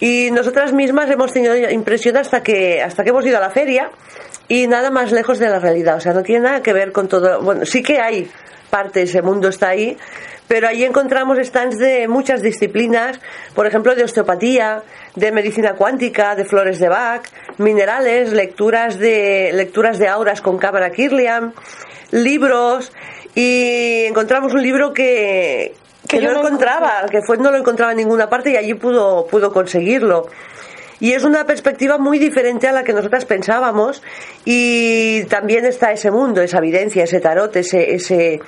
[0.00, 3.90] Y nosotras mismas hemos tenido impresión hasta que, hasta que hemos ido a la feria
[4.48, 5.96] y nada más lejos de la realidad.
[5.96, 7.40] O sea, no tiene nada que ver con todo.
[7.40, 8.30] Bueno, sí que hay
[8.70, 9.96] parte, ese mundo está ahí,
[10.48, 13.20] pero ahí encontramos stands de muchas disciplinas,
[13.54, 14.82] por ejemplo, de osteopatía,
[15.14, 17.22] de medicina cuántica, de flores de Bach,
[17.58, 21.54] minerales, lecturas de, lecturas de auras con cámara Kirlian,
[22.10, 22.92] libros,
[23.34, 25.74] y encontramos un libro que,
[26.08, 29.52] que no encontraba, que fue no lo encontraba en ninguna parte y allí pudo, pudo
[29.52, 30.28] conseguirlo.
[31.00, 34.02] Y es una perspectiva muy diferente a la que nosotras pensábamos
[34.44, 38.40] y también está ese mundo, esa evidencia, ese tarot, ese, ese,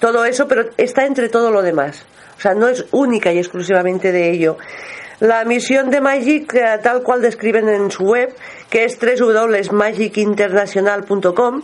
[0.00, 2.04] todo eso, pero está entre todo lo demás.
[2.36, 4.58] O sea, no es única y exclusivamente de ello.
[5.20, 8.34] La misión de Magic, eh, tal cual describen en su web,
[8.74, 11.62] que es www.magicinternacional.com,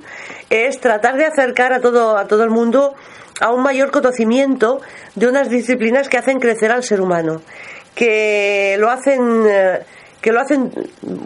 [0.49, 2.95] es tratar de acercar a todo, a todo el mundo
[3.41, 4.81] a un mayor conocimiento
[5.17, 7.43] de unas disciplinas que hacen crecer al ser humano,
[7.97, 9.81] que lo hacen eh,
[10.21, 10.71] que lo hacen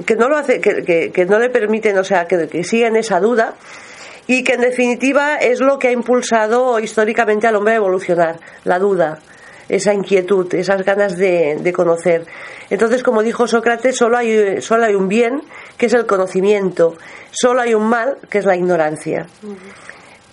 [0.07, 3.21] que no lo hace que, que, no le permiten o sea que, que siguen esa
[3.21, 3.53] duda
[4.27, 8.79] y que en definitiva es lo que ha impulsado históricamente al hombre a evolucionar la
[8.79, 9.19] duda
[9.69, 12.27] esa inquietud, esas ganas de, conocer.
[12.71, 15.43] Entonces, como dijo Sócrates, solo hay, solo hay un bien,
[15.77, 16.97] que es el conocimiento,
[17.31, 19.27] solo hay un mal, que es la ignorancia.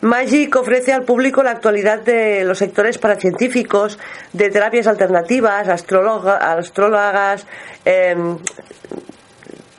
[0.01, 3.99] Magic ofrece al público la actualidad de los sectores paracientíficos,
[4.33, 7.45] de terapias alternativas, astrólogas,
[7.85, 8.39] em,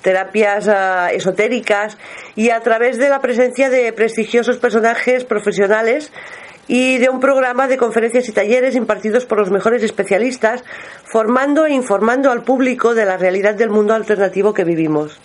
[0.01, 1.97] terapias ah, esotéricas
[2.37, 6.13] y a través de la presencia de prestigiosos personajes profesionales
[6.69, 10.63] y de un programa de conferencias y talleres impartidos por los mejores especialistas,
[11.05, 15.21] formando e informando al público de la realidad del mundo alternativo que vivimos.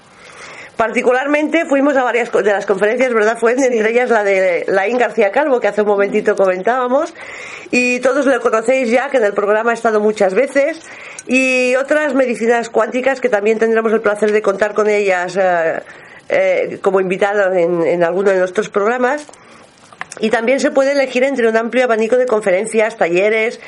[0.77, 3.35] Particularmente fuimos a varias de las conferencias, ¿verdad?
[3.39, 7.15] Fue entre ellas la de Laín García Calvo, que hace un momentito comentábamos,
[7.71, 10.79] y todos lo conocéis ya, que en el programa ha estado muchas veces,
[11.25, 15.81] y otras medicinas cuánticas que también tendremos el placer de contar con ellas eh,
[16.29, 19.25] eh, como invitados en, en alguno de nuestros programas.
[20.19, 23.59] Y también se puede elegir entre un amplio abanico de conferencias, talleres,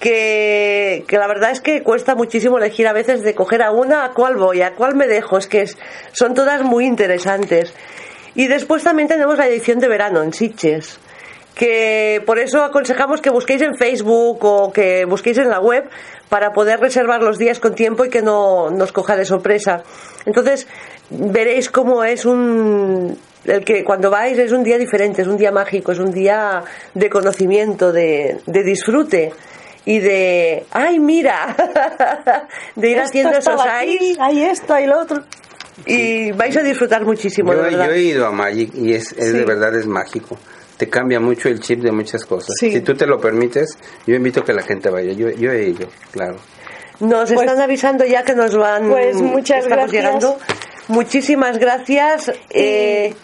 [0.00, 4.04] que, que, la verdad es que cuesta muchísimo elegir a veces de coger a una,
[4.04, 5.66] a cuál voy, a cuál me dejo, es que
[6.12, 7.74] son todas muy interesantes.
[8.34, 10.98] Y después también tenemos la edición de verano en Sitges,
[11.54, 15.84] que por eso aconsejamos que busquéis en Facebook o que busquéis en la web
[16.28, 19.84] para poder reservar los días con tiempo y que no nos coja de sorpresa.
[20.26, 20.66] Entonces
[21.10, 25.52] veréis cómo es un el que cuando vais es un día diferente, es un día
[25.52, 26.64] mágico, es un día
[26.94, 29.32] de conocimiento, de, de disfrute
[29.86, 31.54] y de, ay, mira,
[32.76, 35.22] de ir haciendo esos ahí, hay esto, hay lo otro.
[35.86, 37.52] Y vais a disfrutar muchísimo.
[37.52, 37.86] Yo, de verdad.
[37.86, 39.32] yo he ido a Magic y es, es Sí.
[39.38, 40.38] de verdad es mágico.
[40.76, 42.54] Te cambia mucho el chip de muchas cosas.
[42.58, 42.70] Sí.
[42.72, 43.76] Si tú te lo permites,
[44.06, 45.12] yo invito a que la gente vaya.
[45.12, 46.36] Yo, yo he ido, claro.
[47.00, 48.88] Nos Pues- están avisando ya que nos van.
[48.88, 50.02] Pues muchas estamos gracias.
[50.04, 50.38] llegando.
[50.88, 52.32] Muchísimas gracias.
[52.50, 53.14] Eh,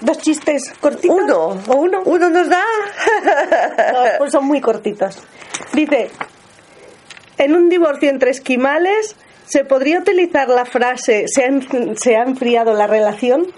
[0.00, 1.14] Dos chistes cortitos.
[1.16, 1.60] uno.
[1.68, 2.02] ¿O uno?
[2.04, 2.64] Uno nos da.
[3.92, 5.18] No, pues son muy cortitos.
[5.72, 6.10] Dice,
[7.38, 9.16] en un divorcio entre esquimales,
[9.46, 13.52] ¿se podría utilizar la frase ¿se ha, enfriado la relación?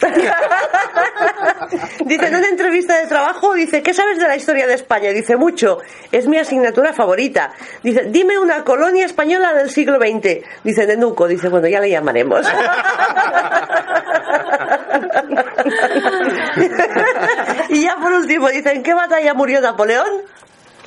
[2.06, 5.10] Dice, en una entrevista de trabajo, dice, ¿qué sabes de la historia de España?
[5.10, 7.52] Dice, mucho, es mi asignatura favorita.
[7.82, 10.38] Dice, dime una colonia española del siglo XX.
[10.64, 11.28] Dice, Nenuco.
[11.28, 12.46] Dice, bueno, ya le llamaremos.
[17.68, 20.22] y ya por último, dice, ¿en qué batalla murió Napoleón?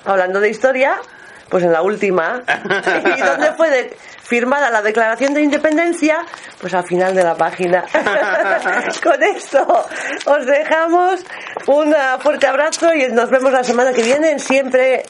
[0.06, 0.96] Hablando de historia,
[1.50, 2.44] pues en la última.
[3.18, 6.20] ¿Y dónde fue de- firmada la Declaración de Independencia?
[6.60, 7.84] Pues al final de la página.
[9.04, 9.86] Con esto
[10.26, 11.22] os dejamos
[11.68, 15.04] un fuerte abrazo y nos vemos la semana que viene en siempre.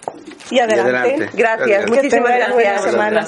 [0.49, 0.97] Y adelante.
[0.97, 1.29] adelante.
[1.33, 1.89] Gracias, Gracias.
[1.89, 3.27] muchísimas tengáis buena